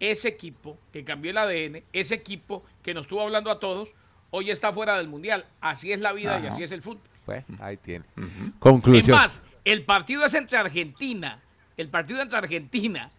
ese 0.00 0.28
equipo 0.28 0.78
que 0.92 1.02
cambió 1.04 1.30
el 1.30 1.38
ADN, 1.38 1.82
ese 1.92 2.14
equipo 2.14 2.62
que 2.82 2.92
nos 2.94 3.02
estuvo 3.06 3.22
hablando 3.22 3.50
a 3.50 3.58
todos, 3.58 3.88
hoy 4.30 4.50
está 4.50 4.72
fuera 4.72 4.96
del 4.98 5.08
mundial. 5.08 5.46
Así 5.60 5.92
es 5.92 6.00
la 6.00 6.12
vida 6.12 6.38
y 6.42 6.46
así 6.46 6.62
es 6.62 6.72
el 6.72 6.82
fútbol. 6.82 7.00
Pues, 7.24 7.44
ahí 7.60 7.76
tiene. 7.78 8.04
Es 8.16 8.24
Conclusión. 8.58 9.16
más, 9.16 9.40
el 9.64 9.82
partido 9.84 10.24
es 10.24 10.34
entre 10.34 10.58
Argentina, 10.58 11.40
el 11.76 11.88
partido 11.88 12.20
entre 12.22 12.38
Argentina 12.38 13.10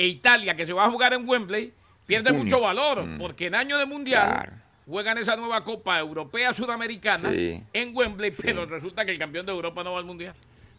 e 0.00 0.06
Italia, 0.06 0.54
que 0.56 0.64
se 0.64 0.72
va 0.72 0.86
a 0.86 0.90
jugar 0.90 1.12
en 1.12 1.28
Wembley, 1.28 1.72
pierde 2.06 2.30
Junio. 2.30 2.44
mucho 2.44 2.60
valor, 2.60 3.04
Mm. 3.04 3.18
porque 3.18 3.46
en 3.48 3.54
año 3.54 3.76
de 3.76 3.84
mundial, 3.84 4.28
Claro. 4.30 4.52
juegan 4.86 5.18
esa 5.18 5.36
nueva 5.36 5.62
Copa 5.62 5.98
Europea 5.98 6.54
Sudamericana 6.54 7.30
Sí. 7.30 7.62
en 7.74 7.94
Wembley, 7.94 8.32
Sí. 8.32 8.42
pero 8.44 8.64
resulta 8.64 9.04
que 9.04 9.12
el 9.12 9.18
campeón 9.18 9.44
de 9.44 9.52
Europa 9.52 9.84
no 9.84 9.92
va 9.92 9.98
al 9.98 10.06
Mundial. 10.06 10.34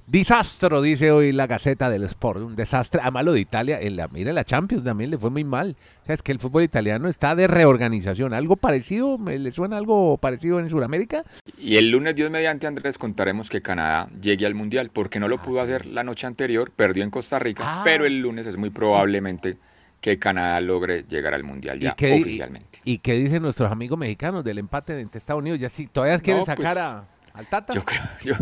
Disastro, 0.07 0.81
dice 0.81 1.11
hoy 1.11 1.31
la 1.31 1.47
Gaceta 1.47 1.89
del 1.89 2.03
Sport. 2.03 2.41
Un 2.41 2.55
desastre. 2.55 2.99
Además, 3.01 3.23
lo 3.25 3.31
de 3.33 3.39
Italia, 3.39 3.79
en 3.79 3.95
la, 3.95 4.07
mire, 4.09 4.33
la 4.33 4.43
Champions 4.43 4.83
también 4.83 5.09
le 5.09 5.17
fue 5.17 5.29
muy 5.29 5.43
mal. 5.43 5.77
O 6.03 6.05
sea, 6.05 6.15
es 6.15 6.21
que 6.21 6.31
el 6.33 6.39
fútbol 6.39 6.63
italiano 6.63 7.07
está 7.07 7.33
de 7.35 7.47
reorganización. 7.47 8.33
¿Algo 8.33 8.57
parecido? 8.57 9.17
¿Me 9.17 9.39
le 9.39 9.51
suena 9.51 9.77
algo 9.77 10.17
parecido 10.17 10.59
en 10.59 10.69
Sudamérica? 10.69 11.23
Y 11.57 11.77
el 11.77 11.89
lunes, 11.91 12.15
Dios 12.15 12.29
mediante, 12.29 12.67
Andrés, 12.67 12.97
contaremos 12.97 13.49
que 13.49 13.61
Canadá 13.61 14.09
llegue 14.21 14.45
al 14.45 14.55
Mundial, 14.55 14.89
porque 14.91 15.19
no 15.19 15.27
lo 15.29 15.37
Ah, 15.37 15.41
pudo 15.41 15.61
hacer 15.61 15.85
la 15.85 16.03
noche 16.03 16.27
anterior, 16.27 16.71
perdió 16.71 17.03
en 17.03 17.09
Costa 17.09 17.39
Rica, 17.39 17.63
Ah. 17.65 17.81
pero 17.85 18.05
el 18.05 18.19
lunes 18.19 18.45
es 18.47 18.57
muy 18.57 18.69
probablemente 18.69 19.57
que 20.01 20.17
Canadá 20.19 20.59
logre 20.61 21.05
llegar 21.07 21.33
al 21.35 21.43
Mundial 21.43 21.79
ya 21.79 21.93
qué, 21.95 22.19
oficialmente. 22.19 22.79
¿Y 22.83 22.97
qué 22.97 23.13
dicen 23.13 23.43
nuestros 23.43 23.71
amigos 23.71 23.99
mexicanos 23.99 24.43
del 24.43 24.57
empate 24.57 24.99
entre 24.99 25.19
Estados 25.19 25.41
Unidos? 25.41 25.59
Ya 25.59 25.69
sí, 25.69 25.87
todavía 25.87 26.17
quieren 26.19 26.39
No, 26.41 26.45
sacar 26.47 26.65
pues, 26.73 26.77
a, 26.79 27.05
al 27.33 27.47
Tata. 27.47 27.73
Yo 27.73 27.83
creo, 27.83 28.01
yo, 28.23 28.33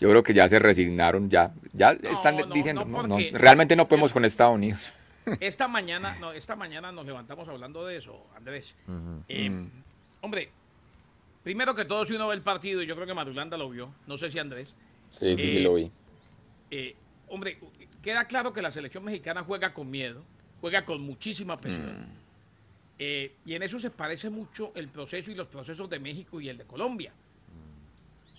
yo 0.00 0.08
creo 0.10 0.22
que 0.22 0.34
ya 0.34 0.48
se 0.48 0.58
resignaron, 0.58 1.28
ya, 1.30 1.52
ya 1.72 1.92
están 1.92 2.36
no, 2.36 2.46
diciendo, 2.46 2.84
no, 2.84 3.18
realmente 3.32 3.76
no 3.76 3.88
podemos 3.88 4.12
con 4.12 4.24
Estados 4.24 4.54
Unidos. 4.54 4.92
Esta 5.40 5.68
mañana, 5.68 6.16
no, 6.20 6.32
esta 6.32 6.56
mañana 6.56 6.90
nos 6.90 7.04
levantamos 7.04 7.46
hablando 7.48 7.84
de 7.86 7.96
eso, 7.98 8.26
Andrés. 8.36 8.74
Eh, 9.28 9.50
Mm. 9.50 9.70
Hombre, 10.22 10.50
primero 11.44 11.74
que 11.74 11.84
todo, 11.84 12.04
si 12.04 12.14
uno 12.14 12.26
ve 12.28 12.34
el 12.34 12.42
partido, 12.42 12.82
y 12.82 12.86
yo 12.86 12.94
creo 12.94 13.06
que 13.06 13.14
Madulanda 13.14 13.56
lo 13.56 13.68
vio, 13.70 13.92
no 14.06 14.16
sé 14.16 14.30
si 14.30 14.38
Andrés, 14.38 14.74
Sí, 15.10 15.36
sí, 15.36 15.50
sí 15.50 15.56
Eh, 15.58 15.60
lo 15.60 15.74
vi. 15.74 15.90
eh, 16.70 16.96
hombre, 17.28 17.58
queda 18.02 18.24
claro 18.26 18.52
que 18.52 18.60
la 18.62 18.70
selección 18.72 19.04
mexicana 19.04 19.42
juega 19.44 19.72
con 19.72 19.90
miedo, 19.90 20.22
juega 20.60 20.84
con 20.84 21.00
muchísima 21.02 21.56
presión. 21.56 22.00
Mm. 22.00 22.12
Eh, 23.00 23.32
y 23.46 23.54
en 23.54 23.62
eso 23.62 23.78
se 23.78 23.90
parece 23.90 24.28
mucho 24.28 24.72
el 24.74 24.88
proceso 24.88 25.30
y 25.30 25.34
los 25.34 25.46
procesos 25.46 25.88
de 25.88 25.98
México 26.00 26.40
y 26.40 26.48
el 26.48 26.58
de 26.58 26.64
Colombia. 26.64 27.12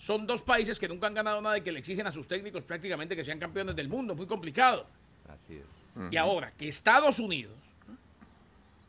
Son 0.00 0.26
dos 0.26 0.40
países 0.40 0.78
que 0.78 0.88
nunca 0.88 1.08
han 1.08 1.14
ganado 1.14 1.42
nada 1.42 1.58
y 1.58 1.60
que 1.60 1.70
le 1.70 1.78
exigen 1.78 2.06
a 2.06 2.12
sus 2.12 2.26
técnicos 2.26 2.64
prácticamente 2.64 3.14
que 3.14 3.22
sean 3.22 3.38
campeones 3.38 3.76
del 3.76 3.86
mundo. 3.86 4.14
Muy 4.14 4.26
complicado. 4.26 4.86
Así 5.28 5.56
es. 5.56 6.10
Y 6.10 6.16
ahora 6.16 6.52
que 6.56 6.68
Estados 6.68 7.18
Unidos 7.18 7.52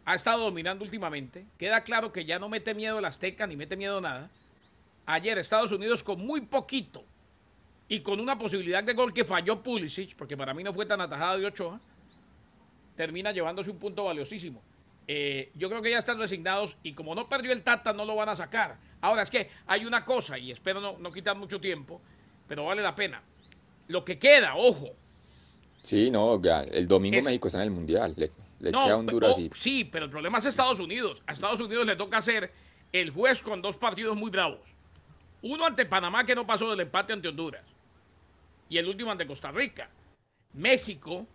ha 0.05 0.15
estado 0.15 0.45
dominando 0.45 0.85
últimamente, 0.85 1.45
queda 1.57 1.81
claro 1.81 2.13
que 2.13 2.23
ya 2.23 2.39
no 2.39 2.47
mete 2.47 2.73
miedo 2.73 2.97
el 2.97 3.03
Azteca 3.03 3.45
ni 3.45 3.57
mete 3.57 3.75
miedo 3.75 3.99
nada. 3.99 4.29
Ayer 5.05 5.37
Estados 5.37 5.73
Unidos 5.73 6.01
con 6.01 6.25
muy 6.25 6.41
poquito 6.41 7.03
y 7.89 7.99
con 7.99 8.21
una 8.21 8.39
posibilidad 8.39 8.81
de 8.81 8.93
gol 8.93 9.13
que 9.13 9.25
falló 9.25 9.61
Pulisic, 9.61 10.15
porque 10.15 10.37
para 10.37 10.53
mí 10.53 10.63
no 10.63 10.73
fue 10.73 10.85
tan 10.85 11.01
atajada 11.01 11.37
de 11.37 11.45
Ochoa, 11.45 11.81
termina 12.95 13.33
llevándose 13.33 13.69
un 13.69 13.79
punto 13.79 14.05
valiosísimo. 14.05 14.61
Eh, 15.09 15.51
yo 15.55 15.67
creo 15.67 15.81
que 15.81 15.91
ya 15.91 15.97
están 15.97 16.19
resignados 16.19 16.77
y 16.83 16.93
como 16.93 17.15
no 17.15 17.27
perdió 17.27 17.51
el 17.51 17.63
Tata 17.63 17.91
no 17.91 18.05
lo 18.05 18.15
van 18.15 18.29
a 18.29 18.35
sacar. 18.37 18.77
Ahora 19.01 19.23
es 19.23 19.29
que 19.29 19.49
hay 19.67 19.85
una 19.85 20.05
cosa 20.05 20.37
y 20.37 20.51
espero 20.51 20.79
no, 20.79 20.97
no 20.99 21.11
quitar 21.11 21.35
mucho 21.35 21.59
tiempo, 21.59 22.01
pero 22.47 22.65
vale 22.65 22.81
la 22.81 22.95
pena. 22.95 23.21
Lo 23.87 24.05
que 24.05 24.17
queda, 24.19 24.55
ojo, 24.55 24.95
Sí, 25.81 26.11
no, 26.11 26.39
ya, 26.41 26.61
el 26.61 26.87
domingo 26.87 27.17
Es- 27.17 27.25
México 27.25 27.47
está 27.47 27.59
en 27.59 27.65
el 27.65 27.71
Mundial, 27.71 28.13
le, 28.15 28.29
le 28.59 28.71
No, 28.71 28.85
queda 28.85 28.97
Honduras 28.97 29.35
oh, 29.37 29.41
y... 29.41 29.49
Sí, 29.55 29.83
pero 29.83 30.05
el 30.05 30.11
problema 30.11 30.37
es 30.37 30.45
Estados 30.45 30.79
Unidos. 30.79 31.23
A 31.25 31.33
Estados 31.33 31.59
Unidos 31.59 31.85
le 31.85 31.95
toca 31.95 32.21
ser 32.21 32.53
el 32.91 33.09
juez 33.09 33.41
con 33.41 33.61
dos 33.61 33.77
partidos 33.77 34.15
muy 34.15 34.29
bravos. 34.29 34.75
Uno 35.41 35.65
ante 35.65 35.85
Panamá 35.85 36.23
que 36.23 36.35
no 36.35 36.45
pasó 36.45 36.69
del 36.69 36.81
empate 36.81 37.13
ante 37.13 37.27
Honduras. 37.27 37.63
Y 38.69 38.77
el 38.77 38.87
último 38.87 39.11
ante 39.11 39.25
Costa 39.25 39.51
Rica. 39.51 39.89
México 40.53 41.25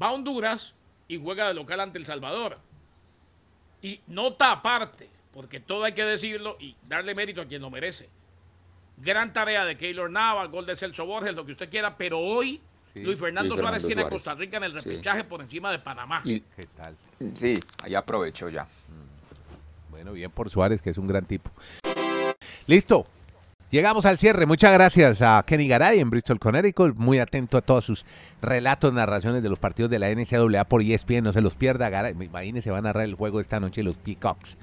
va 0.00 0.08
a 0.08 0.12
Honduras 0.12 0.74
y 1.08 1.18
juega 1.20 1.48
de 1.48 1.54
local 1.54 1.80
ante 1.80 1.98
El 1.98 2.06
Salvador. 2.06 2.58
Y 3.82 4.00
nota 4.06 4.52
aparte, 4.52 5.08
porque 5.32 5.60
todo 5.60 5.84
hay 5.84 5.92
que 5.92 6.04
decirlo 6.04 6.56
y 6.60 6.76
darle 6.88 7.14
mérito 7.14 7.40
a 7.42 7.46
quien 7.46 7.62
lo 7.62 7.70
merece. 7.70 8.08
Gran 8.98 9.32
tarea 9.32 9.64
de 9.64 9.76
Keylor 9.76 10.10
Nava, 10.10 10.44
gol 10.46 10.66
de 10.66 10.76
Celso 10.76 11.06
Borges, 11.06 11.34
lo 11.34 11.44
que 11.46 11.52
usted 11.52 11.68
quiera, 11.70 11.96
pero 11.96 12.18
hoy 12.18 12.60
Sí. 12.92 13.00
Luis 13.00 13.18
Fernando 13.18 13.48
Luis 13.54 13.60
Suárez 13.62 13.80
Fernando 13.80 13.86
tiene 13.88 14.02
a. 14.06 14.10
Costa 14.10 14.34
Rica 14.34 14.58
en 14.58 14.64
el 14.64 14.78
Sí. 14.78 14.90
repechaje 14.90 15.24
por 15.24 15.40
encima 15.40 15.70
de 15.70 15.78
Panamá. 15.78 16.20
y 16.24 16.40
¿Qué 16.40 16.66
tal? 16.76 16.94
sí, 17.32 17.58
ahí 17.82 17.94
aprovechó 17.94 18.50
ya. 18.50 18.66
Bueno, 19.90 20.12
bien 20.12 20.30
por 20.30 20.50
Suárez, 20.50 20.82
que 20.82 20.90
es 20.90 20.98
un 20.98 21.06
gran 21.06 21.24
tipo. 21.24 21.50
Listo. 22.66 23.06
Llegamos 23.70 24.04
al 24.04 24.18
cierre. 24.18 24.44
Muchas 24.44 24.74
gracias 24.74 25.22
a 25.22 25.42
Kenny 25.46 25.66
Garay 25.68 26.00
en 26.00 26.10
Bristol, 26.10 26.38
Connecticut. 26.38 26.94
Muy 26.96 27.18
atento 27.18 27.56
a 27.56 27.62
todos 27.62 27.86
sus 27.86 28.04
relatos, 28.42 28.92
narraciones 28.92 29.42
de 29.42 29.48
los 29.48 29.58
partidos 29.58 29.90
de 29.90 29.98
la 29.98 30.10
NCAA 30.10 30.64
por 30.66 30.82
ESPN. 30.82 31.24
No 31.24 31.32
se 31.32 31.40
los 31.40 31.54
pierda. 31.54 31.88
Garay. 31.88 32.12
Imagínese, 32.12 32.70
va 32.70 32.78
a 32.78 32.82
narrar 32.82 33.04
el 33.04 33.14
juego 33.14 33.40
esta 33.40 33.58
noche 33.60 33.82
los 33.82 33.96
Peacocks. 33.96 34.58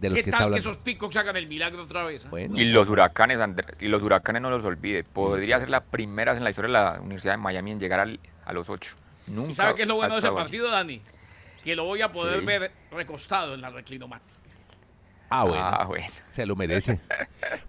De 0.00 0.10
los 0.10 0.16
¿Qué 0.18 0.24
que 0.24 0.30
está 0.30 0.44
tal 0.44 0.52
que 0.52 0.58
esos 0.60 0.76
picos 0.78 1.14
hagan 1.16 1.36
el 1.36 1.48
milagro 1.48 1.82
otra 1.82 2.04
vez? 2.04 2.24
ah? 2.24 2.28
Bueno, 2.30 2.56
Y 2.56 2.66
los 2.66 2.88
huracanes, 2.88 3.38
André- 3.40 3.74
y 3.80 3.88
los 3.88 4.02
huracanes 4.04 4.40
no 4.42 4.48
los 4.50 4.64
olvide, 4.64 5.02
podría 5.02 5.58
ser 5.58 5.70
la 5.70 5.80
primera 5.82 6.36
en 6.36 6.44
la 6.44 6.50
historia 6.50 6.68
de 6.68 6.72
la 6.72 7.00
Universidad 7.00 7.32
de 7.34 7.38
Miami 7.38 7.72
en 7.72 7.80
llegar 7.80 8.00
al- 8.00 8.20
a 8.44 8.52
los 8.52 8.70
ocho. 8.70 8.94
Nunca 9.26 9.50
¿Y 9.50 9.54
sabe 9.54 9.74
qué 9.74 9.82
es 9.82 9.88
lo 9.88 9.96
bueno 9.96 10.14
de 10.14 10.18
ese 10.20 10.30
partido, 10.30 10.70
Dani? 10.70 11.00
Que 11.64 11.74
lo 11.74 11.84
voy 11.84 12.00
a 12.00 12.12
poder 12.12 12.40
Sí. 12.40 12.46
ver 12.46 12.70
recostado 12.92 13.54
en 13.54 13.60
la 13.60 13.70
reclinomática. 13.70 14.37
Ah, 15.28 15.44
bueno. 15.44 15.62
Ah, 15.62 15.84
bueno. 15.86 16.06
Se 16.34 16.46
lo 16.46 16.54
merece. 16.54 17.00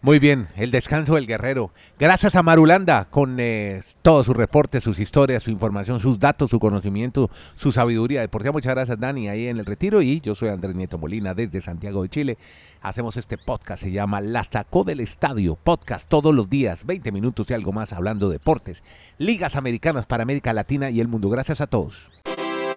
Muy 0.02 0.20
bien, 0.20 0.48
el 0.56 0.70
descanso 0.70 1.16
del 1.16 1.26
guerrero. 1.26 1.72
Gracias 1.98 2.36
a 2.36 2.44
Marulanda 2.44 3.06
con 3.10 3.38
eh, 3.40 3.82
todos 4.02 4.28
sus 4.28 4.38
reportes, 4.38 4.84
sus 4.84 5.00
historias, 5.00 5.44
su 5.44 5.50
información, 5.52 6.00
sus 6.00 6.20
datos, 6.20 6.52
su 6.52 6.60
conocimiento, 6.60 7.32
su 7.56 7.72
sabiduría 7.72 8.22
deportiva. 8.22 8.52
Muchas 8.52 8.76
gracias, 8.76 9.00
Dani, 9.00 9.28
ahí 9.28 9.48
en 9.48 9.58
el 9.58 9.66
retiro. 9.66 10.02
Y 10.02 10.22
yo 10.22 10.36
soy 10.36 10.50
Andrés 10.50 10.76
Nieto 10.76 10.98
Molina 10.98 11.34
desde 11.34 11.62
Santiago 11.62 12.04
de 12.04 12.10
Chile. 12.10 12.38
Hacemos 12.82 13.18
este 13.18 13.38
podcast, 13.38 13.84
se 13.84 13.92
llama 13.92 14.22
La 14.22 14.44
Sacó 14.44 14.84
del 14.84 15.00
Estadio. 15.00 15.56
Podcast 15.56 16.08
todos 16.08 16.34
los 16.34 16.50
días, 16.50 16.86
20 16.86 17.12
minutos 17.12 17.50
y 17.50 17.54
algo 17.54 17.74
más 17.74 17.92
hablando 17.92 18.30
de 18.30 18.34
deportes, 18.34 18.84
ligas 19.18 19.56
americanas 19.56 20.06
para 20.06 20.24
América 20.24 20.54
Latina 20.54 20.90
y 20.90 21.00
el 21.00 21.08
mundo. 21.08 21.30
Gracias 21.30 21.60
a 21.60 21.68
todos. 21.68 22.08